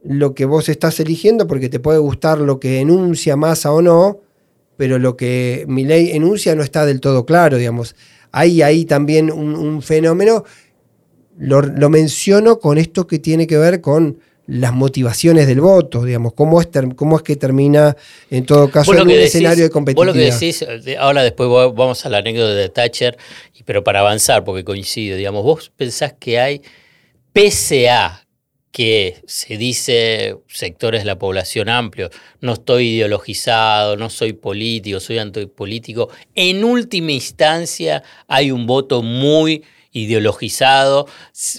lo 0.02 0.34
que 0.34 0.44
vos 0.44 0.68
estás 0.68 0.98
eligiendo, 1.00 1.46
porque 1.46 1.68
te 1.68 1.80
puede 1.80 1.98
gustar 1.98 2.38
lo 2.38 2.58
que 2.58 2.80
enuncia 2.80 3.36
Massa 3.36 3.72
o 3.72 3.82
no, 3.82 4.20
pero 4.80 4.98
lo 4.98 5.14
que 5.14 5.66
Milei 5.68 6.12
enuncia 6.12 6.54
no 6.54 6.62
está 6.62 6.86
del 6.86 7.00
todo 7.02 7.26
claro, 7.26 7.58
digamos. 7.58 7.94
Hay 8.32 8.62
ahí 8.62 8.86
también 8.86 9.30
un, 9.30 9.54
un 9.54 9.82
fenómeno, 9.82 10.44
lo, 11.38 11.60
lo 11.60 11.90
menciono 11.90 12.58
con 12.58 12.78
esto 12.78 13.06
que 13.06 13.18
tiene 13.18 13.46
que 13.46 13.58
ver 13.58 13.82
con 13.82 14.20
las 14.46 14.72
motivaciones 14.72 15.46
del 15.46 15.60
voto, 15.60 16.02
digamos, 16.02 16.32
cómo 16.32 16.62
es, 16.62 16.68
cómo 16.96 17.16
es 17.18 17.22
que 17.22 17.36
termina 17.36 17.94
en 18.30 18.46
todo 18.46 18.70
caso 18.70 18.92
Vos 18.92 19.02
en 19.02 19.06
un 19.06 19.12
decís- 19.12 19.24
escenario 19.26 19.64
de 19.64 19.68
Vos 19.68 19.74
competitividad. 19.74 20.14
lo 20.14 20.18
que 20.18 20.30
decís, 20.46 20.62
eh, 20.62 20.96
ahora 20.98 21.22
después 21.24 21.50
vamos 21.76 22.06
a 22.06 22.08
la 22.08 22.18
anécdota 22.18 22.54
de 22.54 22.70
Thatcher, 22.70 23.18
pero 23.66 23.84
para 23.84 24.00
avanzar, 24.00 24.44
porque 24.44 24.64
coincido, 24.64 25.14
digamos, 25.18 25.44
vos 25.44 25.70
pensás 25.76 26.14
que 26.18 26.40
hay, 26.40 26.62
pese 27.34 27.90
a 27.90 28.26
que 28.72 29.22
se 29.26 29.56
dice 29.56 30.36
sectores 30.46 31.00
de 31.00 31.06
la 31.06 31.18
población 31.18 31.68
amplio, 31.68 32.10
no 32.40 32.52
estoy 32.52 32.96
ideologizado, 32.96 33.96
no 33.96 34.10
soy 34.10 34.32
político, 34.32 35.00
soy 35.00 35.18
antipolítico, 35.18 36.08
en 36.34 36.64
última 36.64 37.12
instancia 37.12 38.02
hay 38.28 38.50
un 38.50 38.66
voto 38.66 39.02
muy 39.02 39.64
ideologizado 39.92 41.06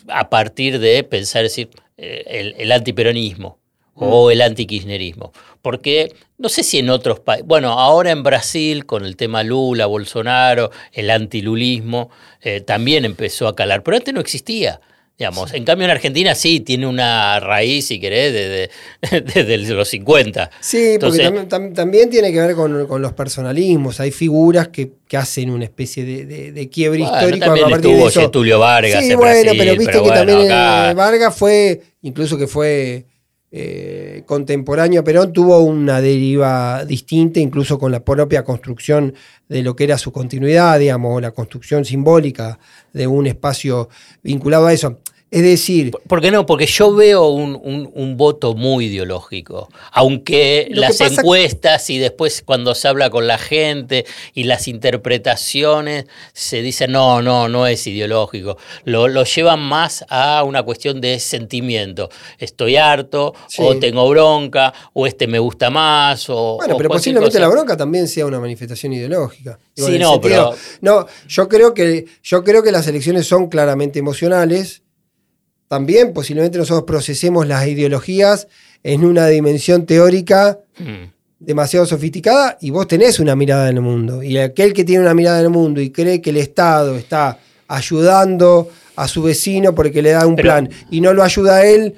a 0.08 0.30
partir 0.30 0.80
de 0.80 1.04
pensar, 1.04 1.44
decir, 1.44 1.70
eh, 1.98 2.24
el, 2.28 2.56
el 2.58 2.72
antiperonismo 2.72 3.60
o 3.94 4.32
el 4.32 4.42
antikirchnerismo. 4.42 5.32
Porque 5.62 6.16
no 6.38 6.50
sé 6.50 6.64
si 6.64 6.80
en 6.80 6.90
otros 6.90 7.20
países, 7.20 7.46
bueno, 7.46 7.74
ahora 7.74 8.12
en 8.12 8.24
Brasil 8.24 8.86
con 8.86 9.06
el 9.06 9.16
tema 9.16 9.44
Lula, 9.44 9.86
Bolsonaro, 9.86 10.72
el 10.92 11.10
antilulismo, 11.12 12.10
eh, 12.42 12.62
también 12.62 13.06
empezó 13.06 13.48
a 13.48 13.56
calar, 13.56 13.84
pero 13.84 13.98
antes 13.98 14.14
no 14.14 14.22
existía. 14.22 14.82
Digamos. 15.22 15.54
En 15.54 15.64
cambio 15.66 15.86
en 15.86 15.92
Argentina 15.92 16.34
sí 16.34 16.62
tiene 16.62 16.88
una 16.88 17.40
raíz, 17.40 17.86
si 17.86 18.00
querés, 18.00 18.34
desde 18.34 19.22
de, 19.34 19.44
de 19.44 19.58
los 19.76 19.88
50. 19.88 20.50
Sí, 20.60 20.98
porque 21.00 21.22
Entonces- 21.24 21.32
tam- 21.32 21.48
tam- 21.48 21.74
también 21.76 22.10
tiene 22.10 22.32
que 22.34 22.40
ver 22.40 22.56
con, 22.56 22.88
con 22.88 23.02
los 23.04 23.14
personalismos. 23.14 24.00
Hay 24.00 24.10
figuras 24.12 24.70
que, 24.70 24.94
que 25.08 25.18
hacen 25.18 25.52
una 25.52 25.66
especie 25.66 26.04
de, 26.04 26.26
de- 26.26 26.52
de 26.52 26.70
quiebre 26.70 27.00
Bueno, 27.04 27.16
histórico 27.16 27.46
también 27.46 27.68
a 27.68 27.70
partir 27.70 27.90
de 27.92 27.96
estuvo 27.98 28.10
eso. 28.10 28.22
Getulio 28.22 28.60
Vargas 28.60 29.04
Sí, 29.06 29.12
en 29.12 29.18
bueno, 29.20 29.32
Brasil, 29.42 29.58
pero 29.60 29.72
viste 29.74 29.86
pero 29.86 30.04
que 30.04 30.10
bueno, 30.10 30.26
también 30.26 30.52
acá- 30.52 30.92
eh, 30.92 30.94
Vargas 30.96 31.36
fue, 31.38 31.82
incluso 32.02 32.36
que 32.38 32.48
fue 32.48 33.06
eh, 33.54 34.24
contemporáneo 34.26 35.02
a 35.02 35.04
Perón, 35.04 35.34
tuvo 35.34 35.60
una 35.60 36.00
deriva 36.00 36.86
distinta, 36.86 37.40
incluso 37.42 37.78
con 37.78 37.92
la 37.92 38.00
propia 38.04 38.44
construcción 38.46 39.14
de 39.50 39.62
lo 39.62 39.76
que 39.76 39.84
era 39.84 39.98
su 39.98 40.12
continuidad, 40.14 40.80
digamos, 40.80 41.22
la 41.22 41.32
construcción 41.32 41.84
simbólica 41.84 42.58
de 42.94 43.08
un 43.08 43.28
espacio 43.28 43.90
vinculado 44.24 44.68
a 44.68 44.74
eso. 44.74 45.00
Es 45.32 45.44
decir, 45.44 45.92
¿Por 46.08 46.20
qué 46.20 46.30
no? 46.30 46.46
Porque 46.46 46.66
yo 46.66 46.94
veo 46.94 47.28
un, 47.30 47.58
un- 47.64 47.90
un 47.96 48.18
voto 48.18 48.54
muy 48.54 48.88
ideológico. 48.88 49.70
Aunque 49.94 50.68
las 50.72 50.98
pasa- 50.98 51.22
encuestas 51.22 51.90
y 51.90 52.00
después 52.00 52.42
cuando 52.46 52.76
se 52.76 52.90
habla 52.90 53.10
con 53.10 53.28
la 53.28 53.38
gente 53.38 54.06
y 54.34 54.44
las 54.44 54.68
interpretaciones 54.68 56.06
se 56.34 56.62
dice 56.62 56.88
no, 56.90 57.22
no, 57.22 57.48
no 57.48 57.66
es 57.66 57.88
ideológico. 57.88 58.58
Lo, 58.84 59.08
lo 59.08 59.24
llevan 59.24 59.62
más 59.62 60.04
a 60.10 60.44
una 60.44 60.64
cuestión 60.64 61.00
de 61.00 61.18
sentimiento. 61.20 62.10
Estoy 62.38 62.76
harto, 62.76 63.34
Sí. 63.48 63.62
o 63.66 63.78
tengo 63.80 64.10
bronca, 64.10 64.74
o 64.92 65.08
este 65.08 65.28
me 65.28 65.40
gusta 65.40 65.70
más, 65.70 66.30
o. 66.30 66.58
Bueno, 66.58 66.76
pero 66.76 66.90
posiblemente 66.90 67.38
cosa. 67.38 67.48
la 67.48 67.48
bronca 67.48 67.78
también 67.78 68.08
sea 68.10 68.26
una 68.26 68.40
manifestación 68.42 68.92
ideológica. 68.94 69.58
Digo, 69.76 69.88
Sí, 69.88 69.98
no, 69.98 70.20
pero- 70.20 70.54
No, 70.82 71.06
yo 71.30 71.48
creo, 71.48 71.74
que, 71.74 72.06
yo 72.22 72.44
creo 72.44 72.62
que 72.64 72.72
las 72.74 72.86
elecciones 72.88 73.28
son 73.28 73.48
claramente 73.48 74.00
emocionales. 74.00 74.82
También 75.76 76.12
posiblemente 76.12 76.58
nosotros 76.58 76.84
procesemos 76.84 77.48
las 77.48 77.66
ideologías 77.66 78.50
en 78.84 79.06
una 79.06 79.28
dimensión 79.28 79.86
teórica 79.86 80.60
Mm. 80.78 81.06
demasiado 81.40 81.86
sofisticada 81.86 82.58
y 82.60 82.72
vos 82.72 82.90
tenés 82.90 83.22
una 83.22 83.38
mirada 83.38 83.70
en 83.70 83.78
el 83.78 83.82
mundo. 83.82 84.22
Y 84.22 84.38
aquel 84.38 84.74
que 84.74 84.84
tiene 84.84 85.02
una 85.02 85.14
mirada 85.14 85.40
en 85.40 85.46
el 85.46 85.50
mundo 85.52 85.80
y 85.80 85.90
cree 85.90 86.20
que 86.20 86.32
el 86.32 86.38
Estado 86.38 86.98
está 86.98 87.40
ayudando 87.70 88.68
a 88.98 89.08
su 89.08 89.24
vecino 89.24 89.74
porque 89.74 90.02
le 90.02 90.10
da 90.12 90.28
un 90.28 90.36
Pero- 90.36 90.46
plan 90.48 90.70
y 90.92 91.00
no 91.00 91.14
lo 91.14 91.24
ayuda 91.24 91.56
a 91.60 91.66
él 91.66 91.96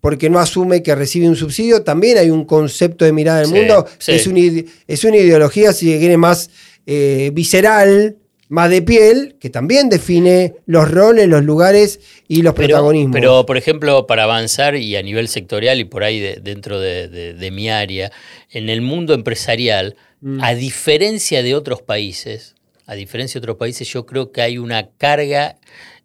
porque 0.00 0.30
no 0.30 0.38
asume 0.38 0.84
que 0.84 0.94
recibe 0.94 1.28
un 1.28 1.34
subsidio, 1.34 1.82
también 1.82 2.18
hay 2.18 2.30
un 2.30 2.44
concepto 2.44 3.04
de 3.04 3.12
mirada 3.12 3.38
del 3.40 3.48
Sí, 3.48 3.54
mundo. 3.54 3.86
sí. 3.98 4.12
Es, 4.12 4.26
una, 4.28 4.40
es 4.86 5.02
una 5.02 5.16
ideología, 5.16 5.72
si 5.72 5.86
quiere, 5.98 6.16
más 6.16 6.48
eh, 6.86 7.32
visceral, 7.34 8.18
más 8.48 8.70
de 8.70 8.82
piel, 8.82 9.36
que 9.40 9.50
también 9.50 9.88
define 9.88 10.54
los 10.66 10.90
roles, 10.90 11.28
los 11.28 11.44
lugares 11.44 12.00
y 12.28 12.42
los 12.42 12.54
Pero, 12.54 12.68
protagonismos. 12.68 13.12
pero, 13.12 13.46
por 13.46 13.56
ejemplo, 13.56 14.06
para 14.06 14.22
avanzar 14.24 14.76
y 14.76 14.94
a 14.96 15.02
nivel 15.02 15.28
sectorial 15.28 15.80
y 15.80 15.84
por 15.84 16.04
ahí 16.04 16.20
de- 16.20 16.36
dentro 16.36 16.78
de, 16.80 17.08
de- 17.08 17.34
de 17.34 17.50
mi 17.50 17.68
área, 17.68 18.12
en 18.50 18.68
el 18.68 18.80
mundo 18.82 19.14
empresarial, 19.14 19.96
Mm. 20.20 20.42
a 20.42 20.54
diferencia 20.54 21.42
de 21.42 21.54
otros 21.54 21.82
países, 21.82 22.54
a 22.86 22.94
diferencia 22.94 23.40
de 23.40 23.44
otros 23.44 23.56
países, 23.58 23.86
yo 23.92 24.06
creo 24.06 24.32
que 24.32 24.40
hay 24.42 24.58
una 24.58 24.88
carga 24.96 25.56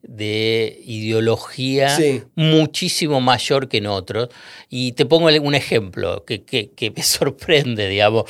de 0.01 0.81
ideología 0.85 1.95
Sí. 1.95 2.23
muchísimo 2.35 3.21
mayor 3.21 3.67
que 3.69 3.77
en 3.77 3.85
otros. 3.87 4.29
Y 4.69 4.93
te 4.93 5.05
pongo 5.05 5.27
un 5.27 5.53
ejemplo 5.55 6.25
que, 6.25 6.41
que- 6.43 6.71
que 6.71 6.89
me 6.91 7.03
sorprende, 7.03 7.87
digamos, 7.87 8.23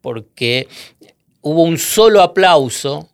porque 0.00 0.66
hubo 1.42 1.62
un 1.62 1.78
solo 1.78 2.22
aplauso 2.22 3.08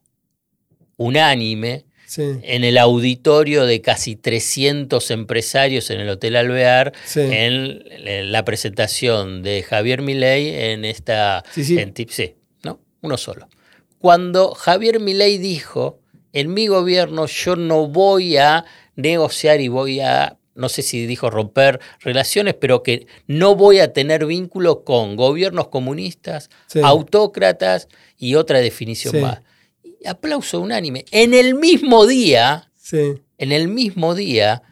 unánime 0.99 1.87
Sí, 2.07 2.23
en 2.43 2.65
el 2.65 2.79
auditorio 2.79 3.67
de 3.67 3.83
casi 3.83 4.17
300 4.17 5.11
empresarios 5.11 5.91
en 5.91 6.01
el 6.01 6.09
Hotel 6.09 6.37
Alvear 6.37 6.95
sí. 7.05 7.21
en, 7.21 7.85
en 7.91 8.33
la 8.33 8.47
presentación 8.47 9.43
de 9.43 9.63
Javier 9.63 10.01
Milei 10.01 10.49
en 10.73 10.87
esta 10.87 11.45
Sí, 11.53 11.65
sí. 11.65 11.79
en 11.79 11.93
tip- 11.93 12.09
sí, 12.09 12.37
¿no? 12.63 12.81
Uno 13.03 13.19
solo. 13.19 13.47
Cuando 13.99 14.53
Javier 14.55 15.01
Milei 15.01 15.37
dijo, 15.37 16.01
en 16.33 16.55
mi 16.55 16.67
gobierno 16.67 17.27
yo 17.27 17.57
no 17.57 17.89
voy 17.89 18.39
a 18.39 18.65
negociar 18.97 19.61
y 19.61 19.69
voy 19.69 20.01
a 20.01 20.39
no 20.55 20.71
sé 20.71 20.81
si 20.83 21.05
dijo 21.07 21.29
romper 21.31 21.79
relaciones, 22.01 22.55
pero 22.55 22.83
que 22.83 23.07
no 23.27 23.55
voy 23.55 23.81
a 23.81 23.93
tener 23.93 24.25
vínculo 24.25 24.83
con 24.83 25.15
gobiernos 25.15 25.69
comunistas, 25.69 26.49
autócratas 26.83 27.87
y 28.17 28.35
otra 28.35 28.61
definición 28.61 29.21
más. 29.21 29.41
Aplauso 30.07 30.61
unánime. 30.61 31.05
En 31.11 31.35
el 31.35 31.55
mismo 31.55 32.07
día, 32.07 32.71
sí, 32.77 33.15
en 33.39 33.53
el 33.53 33.69
mismo 33.69 34.15
día 34.15 34.63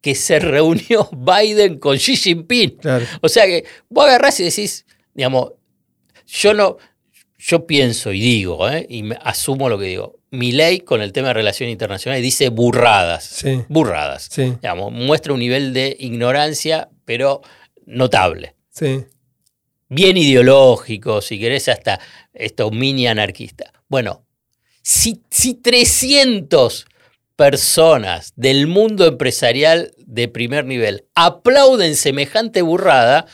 que 0.00 0.14
se 0.14 0.38
reunió 0.40 1.08
Biden 1.16 1.78
con 1.78 1.96
Xi 1.96 2.16
Jinping. 2.16 2.76
claro. 2.78 3.04
O 3.20 3.28
sea 3.28 3.46
que 3.46 3.64
vos 3.88 4.06
agarrás 4.06 4.40
y 4.40 4.44
decís, 4.44 4.84
digamos, 5.14 5.52
yo 6.26 6.54
no, 6.54 6.76
yo 7.38 7.66
pienso 7.66 8.12
y 8.12 8.20
digo, 8.20 8.68
¿eh? 8.68 8.86
y 8.88 9.02
me- 9.04 9.18
asumo 9.22 9.68
lo 9.68 9.78
que 9.78 9.86
digo. 9.86 10.18
Mi 10.30 10.50
ley 10.52 10.80
con 10.80 11.02
el 11.02 11.12
tema 11.12 11.28
de 11.28 11.34
relaciones 11.34 11.72
internacionales 11.72 12.22
dice 12.22 12.48
burradas. 12.48 13.22
Sí. 13.24 13.62
Burradas. 13.68 14.28
Sí, 14.30 14.44
Digamos, 14.62 14.90
muestra 14.92 15.34
un 15.34 15.40
nivel 15.40 15.72
de 15.74 15.94
ignorancia, 16.00 16.88
pero 17.04 17.42
notable. 17.86 18.54
sí. 18.70 19.04
Bien 19.94 20.16
ideológico, 20.16 21.20
si 21.20 21.38
querés, 21.38 21.68
hasta 21.68 22.00
esto 22.32 22.70
mini 22.70 23.06
anarquista. 23.06 23.72
Bueno, 23.88 24.24
si, 24.82 25.22
si 25.30 25.54
300 25.54 26.86
personas 27.36 28.32
del 28.36 28.66
mundo 28.66 29.06
empresarial 29.06 29.94
de 29.98 30.28
primer 30.28 30.64
nivel 30.64 31.06
aplauden 31.14 31.96
semejante 31.96 32.62
burrada, 32.62 33.26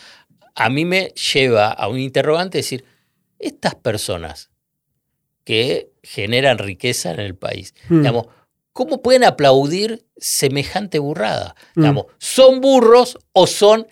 a 0.55 0.71
mí 0.71 0.85
me 0.85 1.09
lleva 1.33 1.69
a 1.71 1.89
un 1.89 1.99
interrogante 1.99 2.59
decir, 2.59 2.85
estas 3.39 3.75
personas 3.75 4.51
que 5.45 5.91
generan 6.03 6.59
riqueza 6.59 7.11
en 7.11 7.21
el 7.21 7.35
país, 7.35 7.75
Hmm. 7.89 8.01
digamos, 8.01 8.27
¿cómo 8.73 9.03
pueden 9.03 9.25
aplaudir 9.25 10.07
semejante 10.17 10.99
burrada? 10.99 11.55
Mm. 11.75 11.81
Digamos, 11.81 12.07
¿son 12.19 12.61
burros 12.61 13.19
o 13.33 13.47
son 13.47 13.87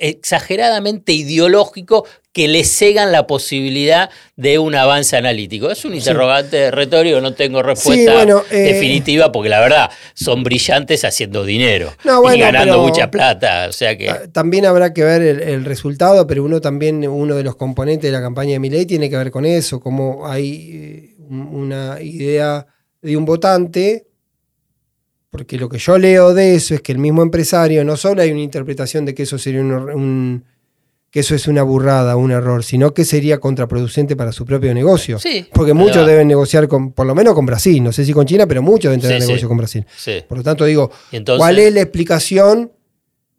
exageradamente 0.00 1.12
ideológicos 1.12 2.02
que 2.32 2.48
le 2.48 2.64
cegan 2.64 3.12
la 3.12 3.26
posibilidad 3.26 4.08
de 4.36 4.58
un 4.58 4.74
avance 4.74 5.16
analítico? 5.16 5.70
Es 5.70 5.84
un 5.84 5.94
interrogante 5.94 6.70
retórico, 6.70 7.20
no 7.20 7.34
tengo 7.34 7.62
respuesta 7.62 8.14
bueno, 8.14 8.42
eh, 8.50 8.56
definitiva 8.58 9.30
porque 9.32 9.50
la 9.50 9.60
verdad 9.60 9.90
son 10.14 10.42
brillantes 10.42 11.04
haciendo 11.04 11.44
dinero 11.44 11.92
No, 12.04 12.22
y 12.32 12.38
ganando 12.38 12.74
pero- 12.74 12.82
mucha 12.86 13.10
plata. 13.10 13.66
O 13.68 13.72
sea 13.72 13.98
que... 13.98 14.10
También 14.32 14.64
habrá 14.64 14.94
que 14.94 15.04
ver 15.04 15.20
el, 15.22 15.40
el 15.40 15.64
resultado, 15.64 16.26
pero 16.26 16.42
uno 16.44 16.60
también, 16.60 17.06
uno 17.06 17.34
de 17.36 17.42
los 17.42 17.56
componentes 17.56 18.10
de 18.10 18.12
la 18.16 18.22
campaña 18.22 18.52
de 18.52 18.60
Milei 18.60 18.86
tiene 18.86 19.10
que 19.10 19.16
ver 19.18 19.30
con 19.30 19.44
eso, 19.44 19.80
como 19.80 20.26
hay 20.26 20.70
eh, 20.72 21.14
un- 21.28 21.48
una 21.52 22.00
idea 22.00 22.66
de 23.02 23.16
un 23.16 23.24
votante, 23.26 24.06
porque 25.32 25.56
lo 25.58 25.68
que 25.68 25.78
yo 25.78 25.98
leo 25.98 26.32
de 26.34 26.54
eso 26.54 26.74
es 26.74 26.82
que 26.82 26.92
el 26.92 26.98
mismo 26.98 27.22
empresario, 27.22 27.84
no 27.84 27.96
solo 27.96 28.22
hay 28.22 28.30
una 28.30 28.42
interpretación 28.42 29.04
de 29.04 29.14
que 29.14 29.24
eso 29.24 29.38
sería 29.38 29.60
un, 29.62 29.72
un- 29.72 30.44
que 31.10 31.20
eso 31.20 31.34
es 31.34 31.46
una 31.48 31.62
burrada, 31.62 32.16
un 32.16 32.30
error, 32.30 32.62
sino 32.64 32.94
que 32.94 33.04
sería 33.04 33.40
contraproducente 33.40 34.14
para 34.14 34.30
su 34.32 34.44
propio 34.46 34.72
negocio. 34.72 35.18
Sí, 35.18 35.46
Porque 35.52 35.72
muchos 35.74 36.06
deben 36.06 36.28
negociar 36.28 36.68
con, 36.68 36.92
por 36.92 37.06
lo 37.06 37.14
menos 37.14 37.34
con 37.34 37.44
Brasil, 37.44 37.82
no 37.82 37.92
sé 37.92 38.04
si 38.06 38.12
con 38.14 38.24
China, 38.26 38.46
pero 38.46 38.62
muchos 38.62 38.84
deben 38.90 39.00
tener 39.00 39.16
Sí, 39.20 39.22
sí. 39.22 39.28
negocio 39.28 39.48
con 39.48 39.56
Brasil. 39.58 39.84
Sí. 39.96 40.22
Por 40.28 40.38
lo 40.38 40.44
tanto, 40.44 40.64
digo, 40.64 40.90
entonces, 41.10 41.38
¿cuál 41.38 41.58
es 41.58 41.74
la 41.74 41.80
explicación 41.82 42.72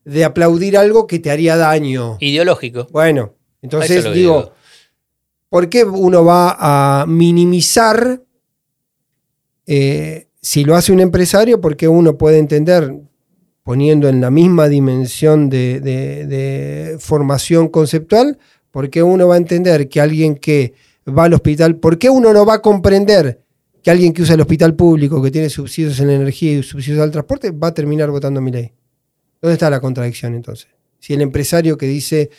de 0.06 0.26
aplaudir 0.26 0.78
algo 0.78 1.08
que 1.08 1.18
te 1.20 1.32
haría 1.32 1.56
daño? 1.58 2.18
ideológico. 2.20 2.88
Bueno, 2.92 3.34
entonces 3.62 4.04
digo, 4.04 4.14
digo. 4.14 4.54
¿por 5.50 5.70
qué 5.70 5.84
uno 5.84 6.26
va 6.26 6.56
a 7.02 7.06
minimizar 7.08 8.22
eh, 9.66 10.28
si 10.44 10.64
lo 10.64 10.76
hace 10.76 10.92
un 10.92 11.00
empresario? 11.00 11.60
Porque 11.60 11.88
uno 11.88 12.18
puede 12.18 12.38
entender, 12.38 12.94
poniendo 13.64 14.10
en 14.10 14.22
la 14.22 14.30
misma 14.30 14.68
dimensión 14.68 15.50
de, 15.50 15.80
de- 15.80 16.28
de 16.28 16.98
formación 17.00 17.70
conceptual, 17.70 18.38
¿por 18.70 18.90
qué 18.90 19.02
uno 19.02 19.28
va 19.30 19.36
a 19.36 19.38
entender 19.38 19.88
que 19.90 20.02
alguien 20.02 20.36
que 20.36 20.74
va 21.08 21.24
al 21.24 21.34
hospital, 21.34 21.78
¿por 21.78 21.98
qué 21.98 22.10
uno 22.10 22.34
no 22.34 22.46
va 22.46 22.56
a 22.56 22.62
comprender 22.62 23.40
que 23.82 23.90
alguien 23.92 24.14
que 24.14 24.22
usa 24.22 24.36
el 24.36 24.42
hospital 24.42 24.76
público, 24.76 25.22
que 25.22 25.32
tiene 25.32 25.50
subsidios 25.50 26.00
en 26.00 26.08
la 26.08 26.14
energía 26.16 26.54
y 26.60 26.64
subsidios 26.64 27.02
al 27.02 27.12
transporte, 27.12 27.52
va 27.52 27.68
a 27.70 27.74
terminar 27.74 28.10
votando 28.12 28.40
a 28.40 28.44
mi 28.44 28.52
ley? 28.52 28.72
¿Dónde 29.42 29.54
está 29.54 29.70
la 29.70 29.80
contradicción 29.82 30.36
entonces? 30.36 30.68
Si 31.00 31.14
el 31.14 31.22
empresario 31.22 31.78
que 31.78 31.86
dice 31.88 32.30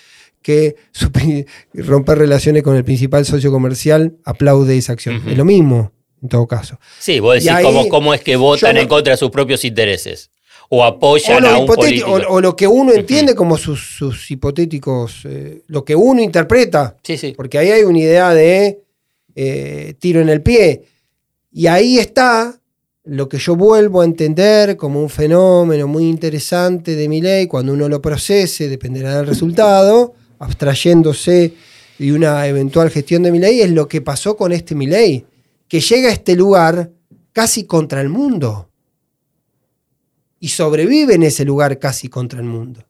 que 0.42 0.76
romper 1.74 2.18
relaciones 2.18 2.62
con 2.62 2.76
el 2.76 2.84
principal 2.84 3.24
socio 3.24 3.50
comercial 3.50 4.16
aplaude 4.24 4.76
esa 4.76 4.92
acción. 4.94 5.16
Es 5.28 5.36
lo 5.38 5.44
mismo, 5.44 5.92
en 6.24 6.28
todo 6.28 6.46
caso. 6.48 6.80
Sí, 6.98 7.20
vos 7.20 7.34
decís 7.34 7.50
ahí- 7.50 7.62
cómo, 7.64 7.86
cómo 7.88 8.12
es 8.14 8.20
que 8.22 8.34
votan 8.34 8.74
no- 8.74 8.80
en 8.80 8.88
contra 8.88 9.12
de 9.12 9.16
sus 9.18 9.30
propios 9.30 9.64
intereses. 9.64 10.30
O 10.70 10.78
O 10.78 10.84
apoyan 10.84 11.42
lo, 11.42 11.48
a 11.50 11.58
un 11.58 11.66
político. 11.66 12.10
o- 12.10 12.34
o 12.36 12.40
lo 12.40 12.56
que 12.56 12.66
uno 12.66 12.92
entiende 12.92 13.34
como 13.36 13.56
sus, 13.58 13.96
sus 13.98 14.28
hipotéticos, 14.30 15.20
eh, 15.26 15.62
lo 15.68 15.84
que 15.84 15.94
uno 15.94 16.20
interpreta, 16.22 16.96
Sí, 17.04 17.16
sí. 17.18 17.34
porque 17.36 17.58
ahí 17.58 17.68
hay 17.70 17.82
una 17.84 17.98
idea 17.98 18.34
de 18.34 18.80
eh, 19.36 19.94
tiro 19.98 20.20
en 20.20 20.28
el 20.30 20.40
pie. 20.42 20.84
Y 21.52 21.66
ahí 21.66 21.98
está 21.98 22.58
lo 23.04 23.28
que 23.28 23.36
yo 23.38 23.54
vuelvo 23.56 24.00
a 24.00 24.04
entender 24.06 24.76
como 24.78 25.00
un 25.02 25.10
fenómeno 25.10 25.86
muy 25.86 26.04
interesante 26.08 26.96
de 26.96 27.08
mi 27.08 27.20
ley, 27.20 27.46
cuando 27.46 27.72
uno 27.74 27.88
lo 27.88 28.00
procese, 28.00 28.68
dependerá 28.68 29.16
del 29.18 29.26
resultado, 29.26 30.14
abstrayéndose 30.38 31.52
de 31.98 32.12
una 32.12 32.46
eventual 32.46 32.90
gestión 32.90 33.22
de 33.22 33.32
mi 33.32 33.38
ley, 33.38 33.60
es 33.60 33.70
lo 33.70 33.86
que 33.88 34.00
pasó 34.00 34.36
con 34.36 34.52
este 34.52 34.74
mi 34.74 34.86
ley, 34.86 35.24
que 35.68 35.80
llega 35.80 36.08
a 36.08 36.12
este 36.12 36.36
lugar 36.36 36.90
casi 37.32 37.64
contra 37.64 38.00
el 38.00 38.08
mundo. 38.08 38.68
Y 40.40 40.48
sobrevive 40.48 41.14
en 41.14 41.22
ese 41.22 41.44
lugar 41.44 41.78
casi 41.78 42.08
contra 42.08 42.40
el 42.40 42.46
mundo. 42.46 42.84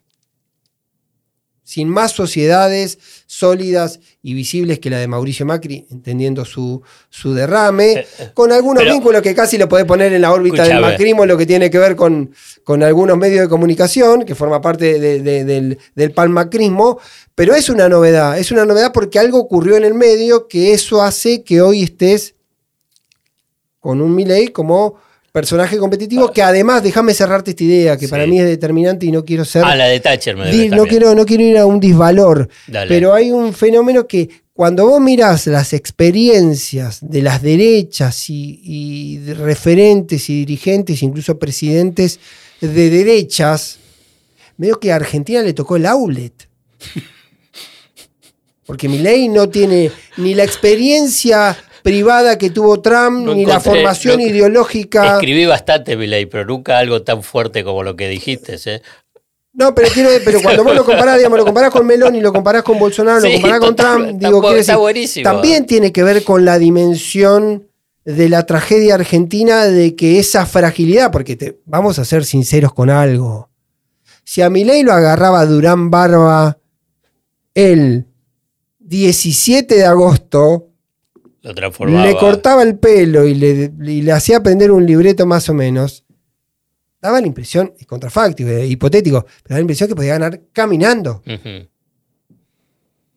Sin 1.66 1.88
más 1.88 2.12
sociedades 2.12 2.98
sólidas 3.26 3.98
y 4.22 4.34
visibles 4.34 4.80
que 4.80 4.90
la 4.90 4.98
de 4.98 5.08
Mauricio 5.08 5.46
Macri, 5.46 5.86
entendiendo 5.90 6.44
su, 6.44 6.82
su 7.08 7.32
derrame, 7.32 7.92
Eh, 7.92 8.06
eh, 8.18 8.30
con 8.34 8.52
algunos 8.52 8.82
pero- 8.82 8.92
vínculos 8.94 9.22
que 9.22 9.34
casi 9.34 9.56
lo 9.56 9.66
podés 9.66 9.86
poner 9.86 10.12
en 10.12 10.20
la 10.20 10.32
órbita 10.32 10.62
del 10.64 10.72
macrismo, 10.82 11.24
lo 11.24 11.38
que 11.38 11.46
tiene 11.46 11.70
que 11.70 11.78
ver 11.78 11.96
con, 11.96 12.34
con 12.64 12.82
algunos 12.82 13.16
medios 13.16 13.40
de 13.40 13.48
comunicación, 13.48 14.26
que 14.26 14.34
forma 14.34 14.60
parte 14.60 14.98
de- 14.98 15.20
de- 15.22 15.44
del, 15.44 15.78
del 15.94 16.12
palmacrismo, 16.12 16.98
pero 17.34 17.54
es 17.54 17.70
una 17.70 17.88
novedad, 17.88 18.38
es 18.38 18.50
una 18.52 18.66
novedad 18.66 18.92
porque 18.92 19.18
algo 19.18 19.38
ocurrió 19.38 19.76
en 19.76 19.84
el 19.84 19.94
medio 19.94 20.48
que 20.48 20.74
eso 20.74 21.00
hace 21.02 21.44
que 21.44 21.62
hoy 21.62 21.82
estés 21.84 22.33
con 23.84 24.00
un 24.00 24.14
Milei 24.14 24.48
como 24.48 24.94
personaje 25.30 25.76
competitivo, 25.76 26.32
que 26.32 26.40
además, 26.40 26.82
déjame 26.82 27.12
cerrarte 27.12 27.50
esta 27.50 27.64
idea, 27.64 27.98
que 27.98 28.06
Sí. 28.06 28.10
para 28.10 28.26
mí 28.26 28.40
es 28.40 28.46
determinante 28.46 29.04
y 29.04 29.12
no 29.12 29.26
quiero 29.26 29.44
ser... 29.44 29.62
Ah, 29.62 29.76
la 29.76 29.84
de 29.88 30.00
Thatcher 30.00 30.34
me 30.38 30.50
Di- 30.50 30.68
no, 30.70 30.86
quiero, 30.86 31.14
no 31.14 31.26
quiero 31.26 31.42
ir 31.42 31.58
a 31.58 31.66
un 31.66 31.78
disvalor, 31.80 32.48
Dale. 32.66 32.88
pero 32.88 33.12
hay 33.12 33.30
un 33.30 33.52
fenómeno 33.52 34.06
que 34.06 34.30
cuando 34.54 34.86
vos 34.86 35.02
mirás 35.02 35.46
las 35.48 35.74
experiencias 35.74 37.00
de 37.02 37.20
las 37.20 37.42
derechas 37.42 38.30
y, 38.30 38.58
y 38.62 39.16
de 39.18 39.34
referentes 39.34 40.30
y 40.30 40.46
dirigentes, 40.46 41.02
incluso 41.02 41.38
presidentes 41.38 42.20
de 42.62 42.88
derechas, 42.88 43.80
veo 44.56 44.80
que 44.80 44.92
a 44.92 44.96
Argentina 44.96 45.42
le 45.42 45.52
tocó 45.52 45.76
el 45.76 45.84
outlet. 45.84 46.48
Porque 48.64 48.88
Milei 48.88 49.28
no 49.28 49.50
tiene 49.50 49.90
ni 50.16 50.34
la 50.34 50.44
experiencia 50.44 51.54
privada 51.84 52.38
que 52.38 52.48
tuvo 52.48 52.80
Trump, 52.80 53.26
No 53.26 53.34
ni 53.34 53.44
la 53.44 53.60
formación 53.60 54.16
no- 54.16 54.26
ideológica. 54.26 55.14
Escribí 55.16 55.44
bastante, 55.44 55.96
Milei, 55.98 56.24
pero 56.24 56.46
nunca 56.46 56.78
algo 56.78 57.02
tan 57.02 57.22
fuerte 57.22 57.62
como 57.62 57.82
lo 57.82 57.94
que 57.94 58.08
dijiste. 58.08 58.56
¿eh? 58.64 58.80
No, 59.52 59.74
pero 59.74 59.88
quiero, 59.92 60.08
pero 60.24 60.40
cuando 60.42 60.64
vos 60.64 60.74
lo 60.74 60.84
comparás, 60.84 61.18
digamos, 61.18 61.38
lo 61.38 61.44
comparás 61.44 61.70
con 61.70 61.86
Meloni, 61.86 62.20
lo 62.22 62.32
comparás 62.32 62.62
con 62.62 62.78
Bolsonaro, 62.78 63.20
lo 63.20 63.30
comparás 63.34 63.60
con 63.60 63.68
está- 63.70 63.82
Trump, 63.92 64.06
está 64.08 64.26
digo, 64.28 64.42
está 64.48 64.54
decir, 64.56 64.76
buenísimo. 64.76 65.24
también 65.24 65.66
tiene 65.66 65.92
que 65.92 66.02
ver 66.02 66.24
con 66.24 66.44
la 66.46 66.58
dimensión 66.58 67.68
de 68.06 68.28
la 68.30 68.46
tragedia 68.46 68.94
argentina 68.94 69.66
de 69.66 69.94
que 69.94 70.18
esa 70.18 70.46
fragilidad, 70.46 71.12
porque 71.12 71.36
te- 71.36 71.60
vamos 71.66 71.98
a 71.98 72.04
ser 72.06 72.24
sinceros 72.24 72.72
con 72.72 72.88
algo. 72.90 73.50
Si 74.24 74.40
a 74.42 74.48
Milei 74.50 74.82
lo 74.82 74.92
agarraba 74.94 75.44
Durán 75.44 75.90
Barba 75.90 76.58
el 77.54 78.06
17 78.80 79.74
de 79.76 79.84
agosto, 79.84 80.68
Lo 81.44 81.54
transformaba. 81.54 82.06
le 82.06 82.16
cortaba 82.16 82.62
el 82.62 82.78
pelo 82.78 83.26
y 83.26 83.34
le, 83.34 83.70
y 83.84 84.00
le 84.00 84.12
hacía 84.12 84.38
aprender 84.38 84.72
un 84.72 84.86
libreto 84.86 85.26
más 85.26 85.46
o 85.50 85.54
menos, 85.54 86.04
daba 87.02 87.20
la 87.20 87.26
impresión, 87.26 87.74
es 87.78 87.86
contrafáctico, 87.86 88.48
es 88.48 88.70
hipotético, 88.70 89.20
pero 89.20 89.50
daba 89.50 89.58
la 89.58 89.60
impresión 89.60 89.90
que 89.90 89.94
podía 89.94 90.14
ganar 90.14 90.40
caminando. 90.54 91.22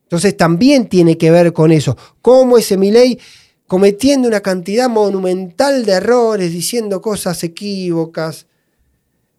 Entonces 0.04 0.36
también 0.36 0.90
tiene 0.90 1.18
que 1.18 1.32
ver 1.32 1.54
con 1.54 1.72
eso. 1.72 1.98
Cómo 2.22 2.58
ese 2.58 2.76
Milei 2.78 3.18
cometiendo 3.66 4.28
una 4.28 4.42
cantidad 4.42 4.90
monumental 4.90 5.86
de 5.86 5.94
errores, 5.94 6.52
diciendo 6.52 7.02
cosas 7.02 7.42
equívocas, 7.46 8.48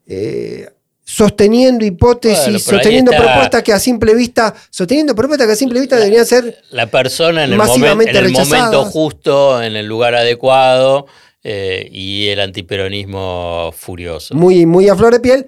eh, 0.07 0.70
sosteniendo 1.11 1.87
hipótesis, 1.87 2.42
Bueno, 2.44 2.59
sosteniendo 2.59 3.12
propuestas 3.12 3.62
que 3.62 3.73
a 3.73 3.79
simple 3.79 4.14
vista, 4.14 4.55
sosteniendo 4.68 5.14
propuestas 5.14 5.47
que 5.47 5.55
a 5.55 5.57
simple 5.57 5.81
vista 5.81 5.97
deberían 5.97 6.27
ser 6.27 6.59
La 6.71 6.87
persona 6.87 7.44
en 7.44 7.53
el, 7.53 7.59
momen- 7.59 7.66
Masivamente 7.66 8.11
en 8.18 8.25
el 8.27 8.33
momento 8.33 8.85
justo, 8.85 9.62
en 9.62 9.75
el 9.75 9.87
lugar 9.87 10.14
adecuado 10.14 11.07
eh, 11.42 11.88
y 11.90 12.29
el 12.29 12.40
antiperonismo 12.40 13.73
furioso. 13.75 14.35
muy, 14.35 14.66
muy 14.66 14.88
a 14.90 14.97
flor 14.97 15.14
de 15.14 15.21
piel. 15.21 15.47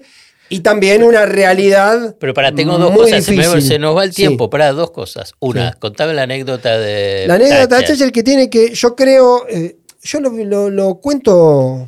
Y 0.49 0.61
también 0.61 1.03
una 1.03 1.25
realidad. 1.27 2.15
Pero 2.19 2.33
para, 2.33 2.51
tengo 2.53 2.77
dos 2.79 2.91
muy 2.91 3.03
cosas, 3.03 3.23
se, 3.23 3.31
me- 3.31 3.37
difícil. 3.37 3.61
se 3.61 3.77
nos 3.79 3.95
va 3.95 4.03
el 4.03 4.09
Sí. 4.11 4.17
tiempo, 4.23 4.49
para 4.49 4.71
dos 4.73 4.89
cosas. 4.91 5.33
Una, 5.39 5.71
Sí. 5.73 5.77
contame 5.79 6.13
la 6.15 6.23
anécdota 6.23 6.77
de 6.77 7.25
La 7.27 7.35
anécdota 7.35 7.59
de 7.61 7.67
Thatcher. 7.67 7.87
Thatcher 7.97 8.11
que 8.11 8.23
tiene 8.23 8.49
que, 8.49 8.73
yo 8.73 8.95
creo, 8.95 9.45
eh, 9.47 9.77
yo 10.01 10.19
lo, 10.19 10.31
lo- 10.31 10.69
lo 10.71 10.95
cuento, 10.95 11.87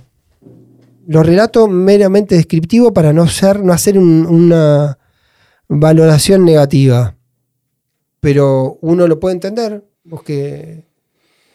lo 1.08 1.24
relato 1.24 1.68
meramente 1.68 2.36
descriptivo 2.36 2.94
para 2.94 3.14
no 3.14 3.28
ser, 3.28 3.60
no 3.64 3.74
hacer 3.74 3.98
un- 3.98 4.26
una 4.26 4.98
valoración 5.68 6.46
negativa. 6.46 7.16
Pero 8.20 8.78
uno 8.82 9.08
lo 9.08 9.20
puede 9.20 9.36
entender, 9.36 9.84
vos 10.04 10.24
que 10.24 10.86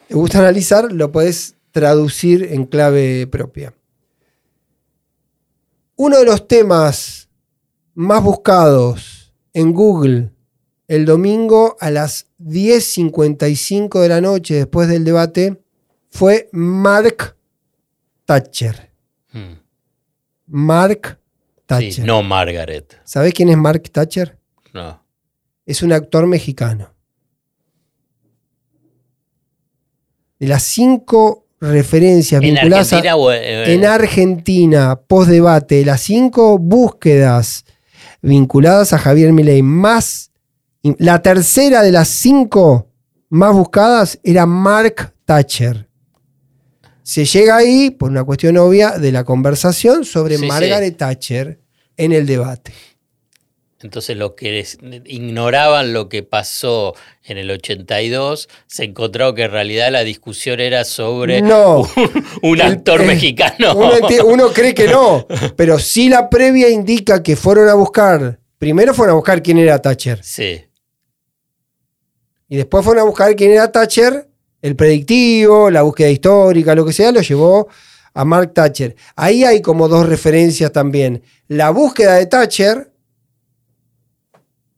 te 0.09 0.15
gusta 0.15 0.39
analizar, 0.41 0.93
lo 0.93 1.11
podés 1.13 1.55
traducir 1.71 2.49
en 2.51 2.67
clave 2.67 3.27
propia. 3.27 3.75
Uno 5.97 6.19
de 6.19 6.25
los 6.25 6.47
temas 6.47 7.29
más 7.95 8.23
buscados 8.23 9.33
en 9.53 9.73
Google 9.73 10.31
el 10.87 11.05
domingo 11.05 11.77
a 11.81 11.91
las 11.91 12.27
10.55 12.39 14.01
de 14.01 14.09
la 14.09 14.21
noche 14.21 14.55
después 14.55 14.89
del 14.89 15.05
debate 15.05 15.61
fue 16.11 16.49
Mark 16.53 17.37
Thatcher. 18.25 18.88
Mm. 19.33 19.53
Mark 20.47 21.19
Thatcher. 21.67 21.93
Sí, 21.93 22.03
no 22.03 22.23
Margaret. 22.23 23.01
¿Sabés 23.05 23.35
quién 23.35 23.49
es 23.51 23.57
Mark 23.57 23.83
Thatcher? 23.91 24.39
No. 24.73 25.03
Es 25.67 25.83
un 25.83 25.93
actor 25.93 26.27
mexicano. 26.27 26.91
De 30.39 30.47
las 30.47 30.63
cinco 30.63 31.47
referencias 31.61 32.43
¿En 32.43 32.55
vinculadas 32.55 32.93
a- 32.93 32.97
Argentina 32.97 33.17
o 33.17 33.33
eh, 33.33 33.75
en 33.75 33.85
Argentina, 33.85 35.01
post-debate, 35.07 35.85
las 35.85 36.01
cinco 36.01 36.59
búsquedas 36.59 37.65
vinculadas 38.23 38.93
a 38.93 38.99
Javier 38.99 39.33
Milei, 39.33 39.63
más 39.63 40.31
la 40.83 41.21
tercera 41.23 41.83
de 41.83 41.91
las 41.93 42.09
cinco 42.09 42.89
más 43.29 43.53
buscadas 43.53 44.19
era 44.23 44.47
Mark 44.47 45.13
Thatcher. 45.25 45.88
Se 47.09 47.25
llega 47.25 47.57
ahí 47.57 47.89
por 47.89 48.11
una 48.11 48.23
cuestión 48.23 48.59
obvia 48.59 48.99
de 48.99 49.13
la 49.13 49.25
conversación 49.25 50.05
sobre 50.05 50.35
Sí, 50.37 50.43
sí. 50.43 50.47
Margaret 50.47 50.95
Thatcher 50.95 51.59
en 51.97 52.13
el 52.13 52.27
debate. 52.27 52.75
Entonces 53.81 54.15
los 54.19 54.33
que 54.35 54.67
ignoraban 55.07 55.95
lo 55.95 56.11
que 56.11 56.23
pasó 56.23 56.95
en 57.25 57.39
el 57.39 57.51
82 57.51 58.51
se 58.67 58.85
encontró 58.85 59.35
que 59.35 59.45
en 59.45 59.53
realidad 59.53 59.91
la 59.91 60.05
discusión 60.05 60.61
era 60.61 60.85
sobre 60.85 61.41
No. 61.41 61.79
un, 61.97 62.25
un 62.43 62.61
El- 62.61 62.73
actor 62.73 63.01
eh, 63.01 63.07
mexicano. 63.07 63.75
Uno, 63.75 63.93
uno 64.27 64.49
cree 64.53 64.75
que 64.75 64.89
no, 64.89 65.27
pero 65.57 65.79
sí 65.79 66.11
la 66.11 66.29
previa 66.29 66.69
indica 66.69 67.23
que 67.23 67.37
fueron 67.37 67.71
a 67.71 67.75
buscar, 67.75 68.39
primero 68.59 68.93
fueron 68.93 69.13
a 69.15 69.17
buscar 69.17 69.43
quién 69.43 69.57
era 69.57 69.81
Thatcher. 69.81 70.23
Sí, 70.23 70.61
Y 72.49 72.57
después 72.59 72.85
fueron 72.85 73.01
a 73.03 73.07
buscar 73.07 73.35
quién 73.35 73.53
era 73.53 73.73
Thatcher, 73.73 74.28
el 74.63 74.75
predictivo, 74.77 75.71
la 75.71 75.83
búsqueda 75.83 76.11
histórica, 76.11 76.75
lo 76.75 76.85
que 76.85 76.93
sea, 76.93 77.13
lo 77.13 77.21
llevó 77.21 77.69
a 78.15 78.25
Mark 78.25 78.53
Thatcher. 78.55 78.97
Ahí 79.17 79.45
hay 79.45 79.63
como 79.63 79.89
dos 79.89 80.07
referencias 80.09 80.73
también. 80.73 81.23
La 81.47 81.71
búsqueda 81.71 82.15
de 82.17 82.27
Thatcher, 82.27 82.91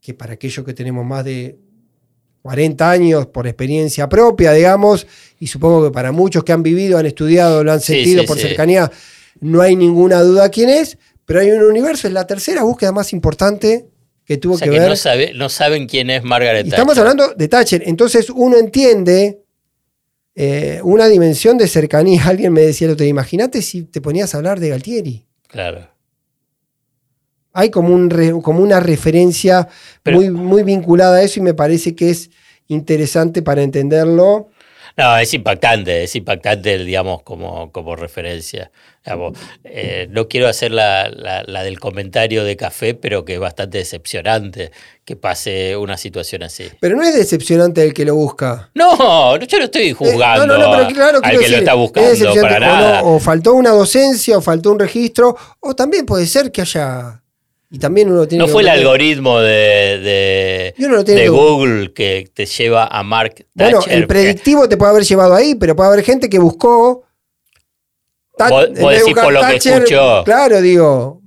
que 0.00 0.14
para 0.14 0.34
aquellos 0.34 0.64
que 0.64 0.74
tenemos 0.74 1.04
más 1.04 1.24
de 1.24 1.58
40 2.42 2.90
años 2.90 3.26
por 3.26 3.46
experiencia 3.46 4.08
propia, 4.08 4.52
digamos, 4.52 5.06
y 5.38 5.46
supongo 5.46 5.84
que 5.84 5.90
para 5.90 6.10
muchos 6.12 6.42
que 6.42 6.52
han 6.52 6.62
vivido, 6.62 6.98
han 6.98 7.06
estudiado, 7.06 7.62
lo 7.62 7.72
han 7.72 7.80
sentido 7.80 8.22
sí, 8.22 8.26
por 8.26 8.36
sí. 8.38 8.48
cercanía, 8.48 8.90
no 9.40 9.60
hay 9.60 9.76
ninguna 9.76 10.20
duda 10.22 10.48
quién 10.48 10.70
es, 10.70 10.96
pero 11.26 11.40
hay 11.40 11.50
un 11.50 11.62
universo, 11.62 12.06
es 12.08 12.14
la 12.14 12.26
tercera 12.26 12.62
búsqueda 12.62 12.92
más 12.92 13.12
importante 13.12 13.86
que 14.24 14.38
tuvo 14.38 14.54
o 14.54 14.58
sea 14.58 14.66
que, 14.66 14.72
que 14.74 14.78
ver 14.80 14.88
no, 14.88 14.96
sabe- 14.96 15.32
no 15.34 15.48
saben 15.48 15.86
quién 15.86 16.08
es 16.08 16.22
Margaret 16.22 16.64
y 16.66 16.70
estamos 16.70 16.94
Thatcher. 16.94 17.10
hablando 17.10 17.34
de 17.34 17.48
Thatcher. 17.48 17.82
Entonces 17.86 18.30
uno 18.30 18.56
entiende 18.56 19.42
eh, 20.34 20.80
una 20.84 21.06
dimensión 21.06 21.58
de 21.58 21.66
cercanía. 21.68 22.22
Alguien 22.26 22.52
me 22.52 22.60
decía 22.62 22.94
día, 22.94 23.08
imagínate 23.08 23.62
si 23.62 23.82
te 23.84 24.00
ponías 24.00 24.34
a 24.34 24.38
hablar 24.38 24.60
de 24.60 24.68
Galtieri. 24.70 25.26
Claro. 25.48 25.88
Hay 27.52 27.70
como, 27.70 27.92
un 27.92 28.10
re- 28.10 28.40
como 28.42 28.60
una 28.62 28.78
referencia 28.78 29.66
Pero- 30.02 30.18
muy, 30.18 30.30
muy 30.30 30.62
vinculada 30.62 31.16
a 31.16 31.22
eso 31.22 31.40
y 31.40 31.42
me 31.42 31.54
parece 31.54 31.94
que 31.96 32.10
es 32.10 32.30
interesante 32.68 33.42
para 33.42 33.62
entenderlo. 33.62 34.49
No, 35.00 35.16
es 35.18 35.32
impactante, 35.34 36.04
es 36.04 36.14
impactante, 36.14 36.78
digamos, 36.78 37.22
como, 37.22 37.72
como 37.72 37.96
referencia. 37.96 38.70
Digamos, 39.04 39.38
eh, 39.64 40.06
no 40.10 40.28
quiero 40.28 40.46
hacer 40.46 40.72
la, 40.72 41.08
la- 41.08 41.42
la 41.46 41.62
del 41.62 41.80
comentario 41.80 42.44
de 42.44 42.56
café, 42.56 42.92
pero 42.94 43.24
que 43.24 43.34
es 43.34 43.40
bastante 43.40 43.78
decepcionante 43.78 44.72
que 45.06 45.16
pase 45.16 45.76
una 45.76 45.96
situación 45.96 46.42
así. 46.42 46.68
Pero 46.80 46.96
no 46.96 47.02
es 47.02 47.14
decepcionante 47.14 47.82
el 47.82 47.94
que 47.94 48.04
lo 48.04 48.14
busca. 48.14 48.70
No, 48.74 49.36
yo 49.38 49.58
no 49.58 49.64
estoy 49.64 49.88
Eh, 49.88 49.94
juzgando 49.94 50.46
no, 50.46 50.58
no, 50.58 50.70
no, 50.70 50.76
pero 50.76 50.94
claro, 50.94 51.18
al 51.22 51.30
que 51.30 51.36
lo 51.36 51.40
decir, 51.40 51.58
está 51.58 51.72
es 51.72 51.76
buscando, 51.78 52.34
para 52.42 52.56
o 52.56 52.60
nada. 52.60 53.02
o 53.04 53.18
faltó 53.18 53.54
una 53.54 53.70
docencia, 53.70 54.36
o 54.38 54.40
faltó 54.42 54.70
un 54.70 54.78
registro, 54.78 55.34
o 55.60 55.74
también 55.74 56.04
puede 56.04 56.26
ser 56.26 56.52
que 56.52 56.60
haya. 56.60 57.22
Y 57.72 57.78
también 57.78 58.10
uno 58.10 58.26
tiene 58.26 58.42
No 58.42 58.46
que 58.46 58.52
fue 58.52 58.62
el 58.62 58.68
algoritmo 58.68 59.38
de, 59.38 60.74
de, 60.76 61.28
Google 61.28 61.92
que 61.92 62.28
te 62.34 62.44
lleva 62.46 62.86
a 62.86 63.02
Mark 63.04 63.46
Bueno, 63.54 63.78
Thatcher. 63.78 63.92
el 63.96 64.06
predictivo 64.08 64.68
te 64.68 64.76
puede 64.76 64.90
haber 64.90 65.04
llevado 65.04 65.34
ahí, 65.34 65.54
pero 65.54 65.76
puede 65.76 65.90
haber 65.90 66.04
gente 66.04 66.28
que 66.28 66.40
buscó. 66.40 67.04
Vos- 68.38 68.72
decís 68.74 69.14
por 69.14 69.32
lo 69.32 69.40
que 69.46 69.56
escuchó. 69.56 70.22
Claro, 70.24 70.60
digo. 70.60 71.22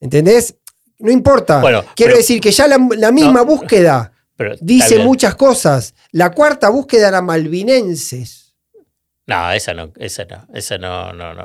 ¿Entendés? 0.00 0.54
No 0.98 1.10
importa. 1.10 1.60
Bueno, 1.60 1.82
Quiero 1.94 2.10
pero- 2.10 2.18
decir 2.18 2.40
que 2.40 2.50
ya 2.50 2.66
la, 2.68 2.76
la 2.96 3.10
misma 3.12 3.40
No. 3.40 3.46
búsqueda 3.46 4.12
Pero 4.36 4.56
dice 4.60 4.98
muchas 4.98 5.36
cosas. 5.36 5.94
La 6.12 6.30
cuarta 6.32 6.68
búsqueda 6.68 7.08
era 7.08 7.22
malvinenses. 7.22 8.47
No, 9.28 9.52
esa 9.52 9.74
no, 9.74 9.92
esa 9.98 10.24
no, 10.24 10.46
esa 10.54 10.78
no, 10.78 11.12
no, 11.12 11.34
no. 11.34 11.44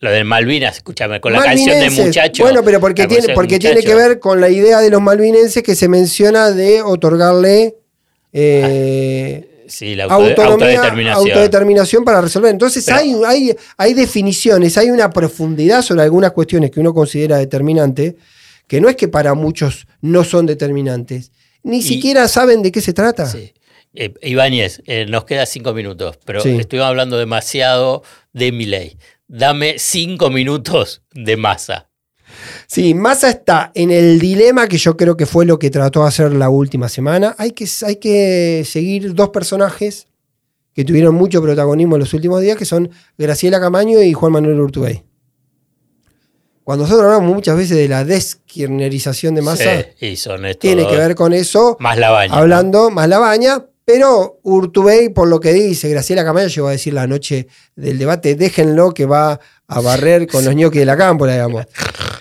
Lo 0.00 0.10
de 0.10 0.22
Malvinas, 0.22 0.76
escúchame, 0.76 1.18
con 1.20 1.32
la 1.32 1.42
canción 1.42 1.80
de 1.80 1.88
muchacho. 1.90 2.42
Bueno, 2.44 2.62
pero 2.62 2.78
porque, 2.78 3.06
tiene, 3.06 3.34
porque 3.34 3.58
tiene 3.58 3.82
que 3.82 3.94
ver 3.94 4.20
con 4.20 4.40
la 4.40 4.50
idea 4.50 4.80
de 4.80 4.90
los 4.90 5.00
malvinenses 5.00 5.62
que 5.62 5.74
se 5.74 5.88
menciona 5.88 6.50
de 6.50 6.82
otorgarle 6.82 7.74
eh, 8.32 9.64
Sí, 9.66 9.94
la 9.94 10.04
auto- 10.04 10.14
autonomía, 10.42 10.76
autodeterminación. 10.78 11.28
autodeterminación 11.30 12.04
para 12.04 12.20
resolver. 12.20 12.50
Entonces 12.50 12.84
Pero- 12.84 12.98
hay, 12.98 13.14
hay, 13.26 13.56
hay 13.76 13.94
definiciones, 13.94 14.76
hay 14.76 14.90
una 14.90 15.10
profundidad 15.10 15.82
sobre 15.82 16.02
algunas 16.02 16.32
cuestiones 16.32 16.70
que 16.72 16.80
uno 16.80 16.92
considera 16.92 17.38
determinante, 17.38 18.16
que 18.66 18.80
no 18.80 18.88
es 18.88 18.96
que 18.96 19.08
para 19.08 19.34
muchos 19.34 19.86
no 20.00 20.24
son 20.24 20.46
determinantes, 20.46 21.30
ni 21.62 21.78
Y- 21.78 21.82
siquiera 21.82 22.26
saben 22.26 22.62
de 22.62 22.72
qué 22.72 22.80
se 22.80 22.92
trata. 22.92 23.26
Sí. 23.26 23.52
Eh, 23.94 24.14
Ibáñez, 24.22 24.82
eh, 24.86 25.06
nos 25.08 25.24
queda 25.24 25.46
cinco 25.46 25.72
minutos, 25.74 26.18
pero 26.24 26.40
Sí. 26.40 26.56
estuvimos 26.58 26.88
hablando 26.88 27.18
demasiado 27.18 28.02
de 28.32 28.52
Milei. 28.52 28.96
Dame 29.26 29.78
cinco 29.78 30.30
minutos 30.30 31.02
de 31.12 31.36
masa. 31.36 31.88
Sí, 32.68 32.94
Massa 32.94 33.28
está 33.30 33.72
en 33.74 33.90
el 33.90 34.20
dilema 34.20 34.68
que 34.68 34.78
yo 34.78 34.96
creo 34.96 35.16
que 35.16 35.26
fue 35.26 35.44
lo 35.44 35.58
que 35.58 35.70
trató 35.70 36.02
de 36.02 36.08
hacer 36.08 36.32
la 36.32 36.48
última 36.48 36.88
semana. 36.88 37.34
Hay 37.38 37.50
que, 37.50 37.66
hay 37.84 37.96
que 37.96 38.62
seguir 38.64 39.14
dos 39.14 39.30
personajes 39.30 40.06
que 40.72 40.84
tuvieron 40.84 41.16
mucho 41.16 41.42
protagonismo 41.42 41.96
en 41.96 42.00
los 42.00 42.14
últimos 42.14 42.40
días, 42.40 42.56
que 42.56 42.64
son 42.64 42.88
Graciela 43.18 43.58
Camaño 43.58 44.00
y 44.00 44.12
Juan 44.12 44.30
Manuel 44.32 44.60
Urtubey. 44.60 45.02
Cuando 46.62 46.84
nosotros 46.84 47.06
hablamos 47.12 47.34
muchas 47.34 47.56
veces 47.56 47.76
de 47.76 47.88
la 47.88 48.04
deskirnerización 48.04 49.34
de 49.34 49.42
Massa, 49.42 49.86
Sí, 49.98 50.14
tiene 50.60 50.86
que 50.86 50.96
ver 50.96 51.16
con 51.16 51.32
eso, 51.32 51.76
más 51.80 51.98
la 51.98 52.10
baña. 52.10 52.34
hablando 52.34 52.90
más 52.90 53.08
la 53.08 53.18
baña, 53.18 53.64
pero 53.92 54.38
Urtubey, 54.44 55.08
por 55.08 55.26
lo 55.26 55.40
que 55.40 55.52
dice, 55.52 55.88
Graciela 55.88 56.24
Camaño 56.24 56.46
llegó 56.46 56.68
a 56.68 56.72
decir 56.72 56.94
la 56.94 57.08
noche 57.08 57.48
del 57.74 57.98
debate, 57.98 58.36
déjenlo 58.36 58.94
que 58.94 59.04
va 59.04 59.40
a 59.66 59.80
barrer 59.80 60.28
con 60.28 60.44
los 60.44 60.54
ñoquis 60.54 60.82
de 60.82 60.86
la 60.86 60.96
cámpora, 60.96 61.32
digamos. 61.32 61.66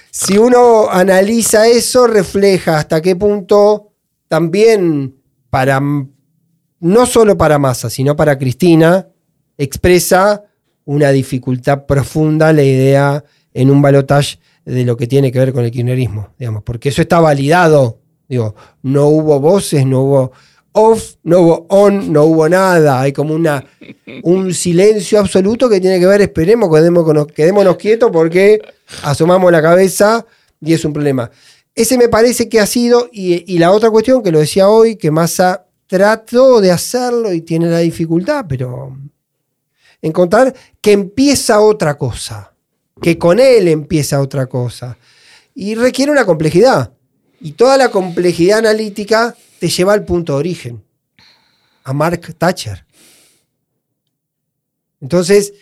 Si 0.09 0.35
uno 0.35 0.89
analiza 0.89 1.67
eso, 1.67 2.07
refleja 2.07 2.79
hasta 2.79 3.03
qué 3.03 3.15
punto 3.15 3.91
también 4.27 5.15
para, 5.51 5.79
no 5.79 7.05
solo 7.05 7.37
para 7.37 7.59
Massa, 7.59 7.91
sino 7.91 8.15
para 8.15 8.39
Cristina, 8.39 9.07
expresa 9.55 10.43
una 10.85 11.11
dificultad 11.11 11.85
profunda 11.85 12.51
la 12.51 12.63
idea 12.63 13.23
en 13.53 13.69
un 13.69 13.79
balotaje 13.79 14.39
de 14.65 14.85
lo 14.85 14.97
que 14.97 15.05
tiene 15.05 15.31
que 15.31 15.37
ver 15.37 15.53
con 15.53 15.63
el 15.65 15.69
kirchnerismo, 15.69 16.29
digamos, 16.39 16.63
porque 16.63 16.89
eso 16.89 17.03
está 17.03 17.19
validado, 17.19 17.99
digo, 18.27 18.55
no 18.81 19.05
hubo 19.05 19.39
voces, 19.39 19.85
no 19.85 20.01
hubo 20.01 20.31
off, 20.79 21.15
no 21.23 21.39
hubo 21.39 21.65
on, 21.69 22.11
no 22.11 22.23
hubo 22.25 22.47
nada, 22.47 23.01
hay 23.01 23.11
como 23.11 23.33
una, 23.33 23.65
un 24.23 24.53
silencio 24.53 25.19
absoluto 25.19 25.69
que 25.69 25.79
tiene 25.81 25.99
que 25.99 26.05
ver, 26.05 26.21
esperemos, 26.21 26.73
quedémonos, 26.73 27.27
quedémonos 27.27 27.77
quietos 27.77 28.09
porque 28.11 28.59
asomamos 29.03 29.51
la 29.51 29.61
cabeza 29.61 30.25
y 30.61 30.73
es 30.73 30.83
un 30.85 30.93
problema. 30.93 31.29
Ese 31.75 31.97
me 31.97 32.09
parece 32.09 32.49
que 32.49 32.59
ha 32.59 32.65
sido, 32.65 33.09
y, 33.11 33.53
y 33.53 33.57
la 33.57 33.71
otra 33.71 33.89
cuestión 33.89 34.21
que 34.23 34.31
lo 34.31 34.39
decía 34.39 34.69
hoy, 34.69 34.95
que 34.95 35.11
Massa 35.11 35.65
trató 35.87 36.61
de 36.61 36.71
hacerlo 36.71 37.33
y 37.33 37.41
tiene 37.41 37.67
la 37.67 37.79
dificultad, 37.79 38.45
pero 38.47 38.95
encontrar 40.01 40.53
que 40.81 40.91
empieza 40.91 41.59
otra 41.61 41.97
cosa, 41.97 42.53
que 43.01 43.17
con 43.17 43.39
él 43.39 43.67
empieza 43.67 44.21
otra 44.21 44.47
cosa. 44.47 44.97
Y 45.55 45.75
requiere 45.75 46.11
una 46.11 46.25
complejidad. 46.25 46.93
Y 47.41 47.53
toda 47.53 47.77
la 47.77 47.89
complejidad 47.89 48.59
analítica 48.59 49.35
te 49.59 49.67
lleva 49.67 49.93
al 49.93 50.05
punto 50.05 50.33
de 50.33 50.39
origen, 50.39 50.83
a 51.83 51.93
Mark 51.93 52.35
Thatcher. 52.37 52.85
Entonces, 55.01 55.53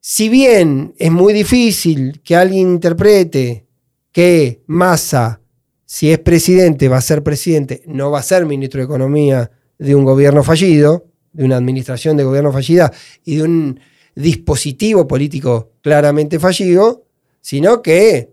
si 0.00 0.28
bien 0.28 0.94
es 0.98 1.10
muy 1.10 1.32
difícil 1.32 2.20
que 2.22 2.36
alguien 2.36 2.70
interprete 2.70 3.66
que 4.12 4.62
Massa, 4.66 5.40
si 5.84 6.10
es 6.10 6.18
presidente, 6.18 6.88
va 6.88 6.98
a 6.98 7.02
ser 7.02 7.22
presidente, 7.22 7.82
no 7.86 8.10
va 8.10 8.20
a 8.20 8.22
ser 8.22 8.46
ministro 8.46 8.78
de 8.78 8.84
Economía 8.84 9.50
de 9.78 9.94
un 9.94 10.04
gobierno 10.04 10.42
fallido, 10.42 11.06
de 11.32 11.44
una 11.44 11.56
administración 11.56 12.16
de 12.16 12.24
gobierno 12.24 12.52
fallida 12.52 12.92
y 13.24 13.36
de 13.36 13.42
un 13.42 13.80
dispositivo 14.14 15.06
político 15.06 15.72
claramente 15.80 16.38
fallido, 16.38 17.06
sino 17.40 17.82
que 17.82 18.29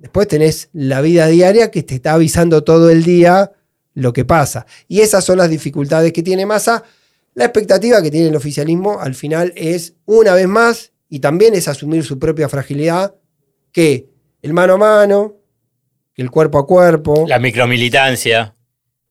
después 0.00 0.26
tenés 0.26 0.70
la 0.72 1.00
vida 1.02 1.26
diaria 1.26 1.70
que 1.70 1.82
te 1.82 1.94
está 1.94 2.14
avisando 2.14 2.64
todo 2.64 2.90
el 2.90 3.04
día 3.04 3.52
lo 3.94 4.12
que 4.12 4.24
pasa. 4.24 4.66
Y 4.88 5.00
esas 5.00 5.24
son 5.24 5.38
las 5.38 5.50
dificultades 5.50 6.12
que 6.12 6.22
tiene 6.22 6.46
Massa. 6.46 6.82
La 7.34 7.44
expectativa 7.44 8.02
que 8.02 8.10
tiene 8.10 8.28
el 8.28 8.36
oficialismo 8.36 8.98
al 9.00 9.14
final 9.14 9.52
es, 9.56 9.94
una 10.06 10.34
vez 10.34 10.48
más, 10.48 10.92
y 11.08 11.20
también 11.20 11.54
es 11.54 11.68
asumir 11.68 12.02
su 12.04 12.18
propia 12.18 12.48
fragilidad, 12.48 13.14
que 13.72 14.08
el 14.42 14.54
mano 14.54 14.74
a 14.74 14.78
mano, 14.78 15.36
que 16.14 16.22
el 16.22 16.30
cuerpo 16.30 16.58
a 16.58 16.66
cuerpo, 16.66 17.26
La 17.28 17.38
micromilitancia. 17.38 18.54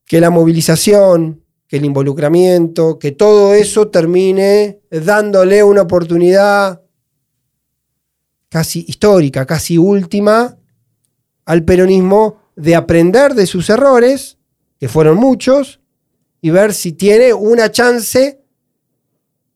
que 0.05 0.19
la 0.19 0.31
movilización, 0.31 1.43
que 1.67 1.77
el 1.77 1.85
involucramiento, 1.85 2.97
que 2.97 3.11
todo 3.11 3.53
eso 3.53 3.89
termine 3.89 4.79
dándole 4.89 5.63
una 5.63 5.83
oportunidad 5.83 6.81
casi 8.49 8.85
histórica, 8.87 9.45
casi 9.45 9.77
última 9.77 10.58
al 11.49 11.63
peronismo 11.63 12.37
de 12.55 12.75
aprender 12.75 13.33
de 13.33 13.47
sus 13.47 13.71
errores, 13.71 14.37
que 14.79 14.87
fueron 14.87 15.17
muchos, 15.17 15.79
y 16.41 16.51
ver 16.51 16.75
si 16.75 16.91
tiene 16.91 17.33
una 17.33 17.71
chance 17.71 18.39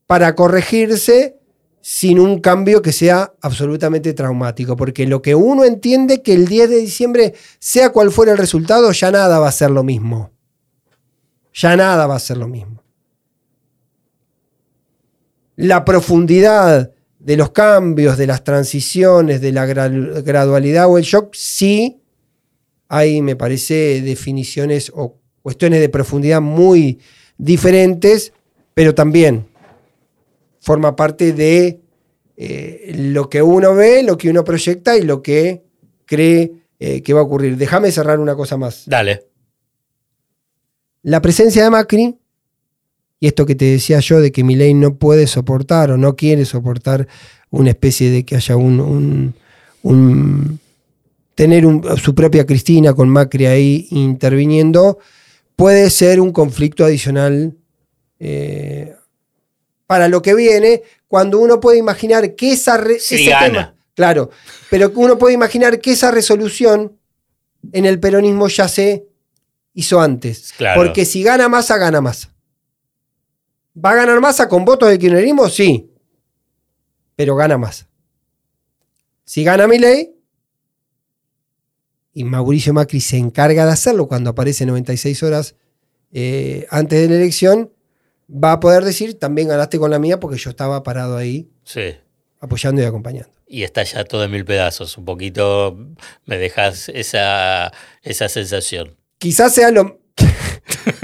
para 0.07 0.33
corregirse 0.33 1.39
sin 1.81 2.17
un 2.17 2.39
cambio 2.39 2.81
que 2.81 2.91
sea 2.91 3.35
absolutamente 3.41 4.15
traumático. 4.15 4.75
Porque 4.75 5.05
lo 5.05 5.21
que 5.21 5.35
uno 5.35 5.65
entiende 5.65 6.23
que 6.23 6.33
el 6.33 6.47
10 6.47 6.71
de 6.71 6.77
diciembre, 6.77 7.35
sea 7.59 7.91
cual 7.91 8.09
fuera 8.09 8.31
el 8.31 8.39
resultado, 8.39 8.91
ya 8.91 9.11
nada 9.11 9.37
va 9.37 9.49
a 9.49 9.51
ser 9.51 9.69
lo 9.69 9.83
mismo. 9.83 10.31
Ya 11.53 11.77
nada 11.77 12.07
va 12.07 12.15
a 12.15 12.19
ser 12.19 12.37
lo 12.37 12.47
mismo. 12.47 12.81
La 15.55 15.85
profundidad 15.85 16.91
de 17.23 17.37
los 17.37 17.51
cambios, 17.51 18.17
de 18.17 18.27
las 18.27 18.43
transiciones, 18.43 19.39
de 19.39 19.51
la 19.53 19.65
gra- 19.65 20.23
gradualidad 20.23 20.89
o 20.89 20.97
el 20.97 21.03
shock, 21.03 21.33
sí 21.33 22.01
hay, 22.89 23.21
me 23.21 23.35
parece, 23.35 24.01
definiciones 24.01 24.91
o 24.93 25.17
cuestiones 25.41 25.79
de 25.79 25.89
profundidad 25.89 26.41
muy 26.41 26.99
diferentes, 27.37 28.33
pero 28.73 28.93
también 28.93 29.47
forma 30.59 30.95
parte 30.95 31.33
de 31.33 31.79
eh, 32.37 32.93
lo 32.95 33.29
que 33.29 33.41
uno 33.41 33.73
ve, 33.73 34.03
lo 34.03 34.17
que 34.17 34.29
uno 34.29 34.43
proyecta 34.43 34.97
y 34.97 35.01
lo 35.03 35.21
que 35.21 35.63
cree 36.05 36.51
eh, 36.79 37.01
que 37.01 37.13
va 37.13 37.21
a 37.21 37.23
ocurrir. 37.23 37.57
Déjame 37.57 37.91
cerrar 37.91 38.19
una 38.19 38.35
cosa 38.35 38.57
más. 38.57 38.83
Dale. 38.85 39.27
La 41.03 41.21
presencia 41.21 41.63
de 41.63 41.69
Macri, 41.69 42.17
y 43.23 43.27
esto 43.27 43.45
que 43.45 43.55
te 43.55 43.63
decía 43.63 44.01
yo 44.01 44.19
de 44.19 44.33
que 44.33 44.43
Milei 44.43 44.73
no 44.73 44.95
puede 44.95 45.27
soportar 45.27 45.91
o 45.91 45.97
no 45.97 46.17
quiere 46.17 46.43
soportar 46.43 47.07
una 47.51 47.69
especie 47.69 48.11
de 48.11 48.25
que 48.25 48.35
haya 48.35 48.57
un, 48.57 48.81
un- 48.81 49.33
un- 49.83 50.59
tener 51.33 51.65
un- 51.65 51.81
su 51.97 52.13
propia 52.13 52.45
Cristina 52.45 52.93
con 52.93 53.07
Macri 53.07 53.45
ahí 53.45 53.87
interviniendo, 53.91 54.99
puede 55.55 55.89
ser 55.89 56.19
un 56.19 56.33
conflicto 56.33 56.83
adicional 56.83 57.55
eh, 58.19 58.93
para 59.87 60.09
lo 60.09 60.21
que 60.21 60.35
viene, 60.35 60.81
cuando 61.07 61.39
uno 61.39 61.61
puede 61.61 61.77
imaginar 61.77 62.35
que 62.35 62.51
esa 62.51 62.75
ese 62.89 63.23
gana. 63.29 63.45
tema, 63.45 63.75
claro, 63.95 64.31
pero 64.69 64.91
uno 64.95 65.17
puede 65.17 65.33
imaginar 65.33 65.79
que 65.79 65.93
esa 65.93 66.11
resolución 66.11 66.91
en 67.71 67.85
el 67.85 68.01
peronismo 68.01 68.49
ya 68.49 68.67
se 68.67 69.05
hizo 69.75 70.01
antes. 70.01 70.51
Claro. 70.57 70.81
Porque 70.83 71.05
si 71.05 71.23
gana 71.23 71.47
masa, 71.47 71.77
gana 71.77 72.01
masa. 72.01 72.32
¿Va 73.75 73.91
a 73.91 73.95
ganar 73.95 74.19
masa 74.21 74.47
con 74.47 74.65
votos 74.65 74.89
del 74.89 74.99
kirchnerismo? 74.99 75.49
Sí. 75.49 75.89
Pero 77.15 77.35
gana 77.35 77.57
masa. 77.57 77.87
Si 79.25 79.43
gana 79.43 79.67
Milei, 79.67 80.13
y 82.13 82.23
Mauricio 82.23 82.73
Macri 82.73 83.01
se 83.01 83.17
encarga 83.17 83.65
de 83.65 83.71
hacerlo 83.71 84.07
cuando 84.07 84.29
aparece 84.31 84.65
96 84.65 85.23
horas 85.23 85.55
eh, 86.11 86.67
antes 86.69 87.01
de 87.01 87.07
la 87.09 87.15
elección, 87.15 87.71
va 88.29 88.51
a 88.53 88.59
poder 88.59 88.83
decir, 88.83 89.17
también 89.17 89.47
ganaste 89.47 89.79
con 89.79 89.89
la 89.89 89.97
mía 89.97 90.19
porque 90.19 90.37
yo 90.37 90.51
estaba 90.51 90.83
parado 90.83 91.17
ahí 91.17 91.49
Sí. 91.63 91.95
apoyando 92.39 92.81
y 92.81 92.85
acompañando. 92.85 93.31
Y 93.47 93.63
está 93.63 93.81
ya 93.83 94.03
todo 94.03 94.23
en 94.23 94.31
mil 94.31 94.45
pedazos. 94.45 94.97
Un 94.97 95.05
poquito 95.05 95.77
me 96.25 96.37
dejas 96.37 96.89
esa, 96.89 97.71
esa 98.03 98.29
sensación. 98.29 98.95
Quizás 99.17 99.53
sea 99.55 99.71
lo... 99.71 99.99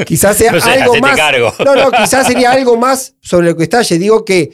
quizás 0.05 0.37
sea 0.37 0.51
No 0.53 0.59
sé, 0.61 0.69
algo 0.71 0.95
más... 0.95 1.15
cargo. 1.17 1.53
No, 1.65 1.75
no, 1.75 1.91
quizás 1.91 2.27
sería 2.27 2.51
algo 2.51 2.77
más 2.77 3.15
sobre 3.21 3.47
lo 3.47 3.57
que 3.57 3.63
estalle. 3.63 3.97
Digo 3.97 4.23
que 4.25 4.51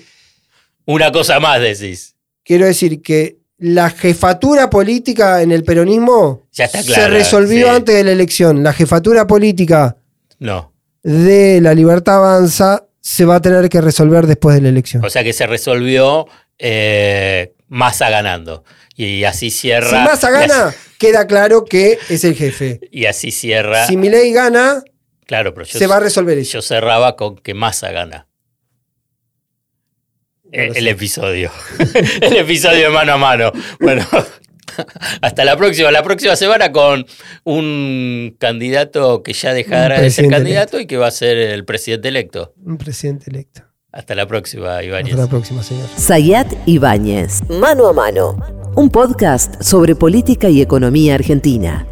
Una 0.85 1.11
cosa 1.11 1.39
más 1.39 1.59
decís. 1.61 2.15
quiero 2.43 2.65
decir 2.65 3.01
que 3.01 3.37
la 3.57 3.89
jefatura 3.89 4.69
política 4.69 5.41
en 5.41 5.51
el 5.51 5.63
peronismo 5.63 6.47
Ya 6.51 6.65
está 6.65 6.81
se 6.81 6.87
clara, 6.87 7.07
resolvió 7.07 7.67
sí. 7.69 7.75
antes 7.75 7.95
de 7.95 8.03
la 8.03 8.11
elección. 8.11 8.63
La 8.63 8.73
jefatura 8.73 9.25
política 9.27 9.97
No. 10.39 10.73
de 11.03 11.59
la 11.61 11.73
libertad 11.73 12.17
avanza 12.17 12.85
se 13.01 13.23
va 13.23 13.35
a 13.35 13.41
tener 13.41 13.69
que 13.69 13.79
resolver 13.81 14.25
después 14.27 14.55
de 14.55 14.61
la 14.61 14.69
elección. 14.69 15.05
O 15.05 15.09
sea 15.09 15.23
que 15.23 15.31
se 15.31 15.45
resolvió 15.47 16.27
eh, 16.59 17.53
Massa 17.67 18.09
ganando. 18.09 18.63
Y 18.95 19.23
así 19.25 19.51
cierra. 19.51 19.89
Si 19.89 19.95
Massa 19.95 20.31
gana, 20.31 20.73
queda 20.97 21.27
claro 21.27 21.65
que 21.65 21.97
es 22.09 22.23
el 22.23 22.33
jefe. 22.35 22.79
Y 22.91 23.05
así 23.05 23.31
cierra. 23.31 23.85
Si 23.87 23.95
Milei 23.97 24.31
gana, 24.31 24.83
claro, 25.25 25.53
pero 25.53 25.65
yo, 25.65 25.77
se 25.77 25.87
va 25.87 25.97
a 25.97 25.99
resolver 25.99 26.37
eso. 26.37 26.53
yo 26.53 26.61
cerraba 26.61 27.15
con 27.15 27.37
que 27.37 27.53
Massa 27.53 27.91
gana. 27.91 28.27
Lo 30.43 30.51
el, 30.51 30.77
el 30.77 30.87
episodio. 30.87 31.51
el 32.21 32.37
episodio 32.37 32.83
de 32.83 32.89
mano 32.89 33.13
a 33.13 33.17
mano. 33.17 33.51
Bueno, 33.79 34.05
hasta 35.21 35.45
la 35.45 35.57
próxima. 35.57 35.91
La 35.91 36.03
próxima 36.03 36.35
semana 36.35 36.71
con 36.71 37.05
un 37.43 38.35
candidato 38.39 39.23
que 39.23 39.33
ya 39.33 39.53
dejará 39.53 40.01
de 40.01 40.09
ser 40.09 40.29
candidato 40.29 40.79
y 40.79 40.87
que 40.87 40.97
va 40.97 41.07
a 41.07 41.11
ser 41.11 41.37
el 41.37 41.65
presidente 41.65 42.07
electo. 42.07 42.53
Un 42.63 42.77
presidente 42.77 43.29
electo. 43.29 43.63
Hasta 43.91 44.13
la 44.13 44.27
próxima, 44.27 44.83
Ibáñez. 44.83 45.13
Hasta 45.13 45.23
la 45.23 45.29
próxima, 45.29 45.63
señor. 45.63 45.87
Sayat 45.95 46.53
Ibáñez, 46.65 47.49
Mano 47.49 47.87
a 47.87 47.93
Mano, 47.93 48.37
un 48.75 48.89
podcast 48.89 49.61
sobre 49.61 49.95
política 49.95 50.49
y 50.49 50.61
economía 50.61 51.15
argentina. 51.15 51.87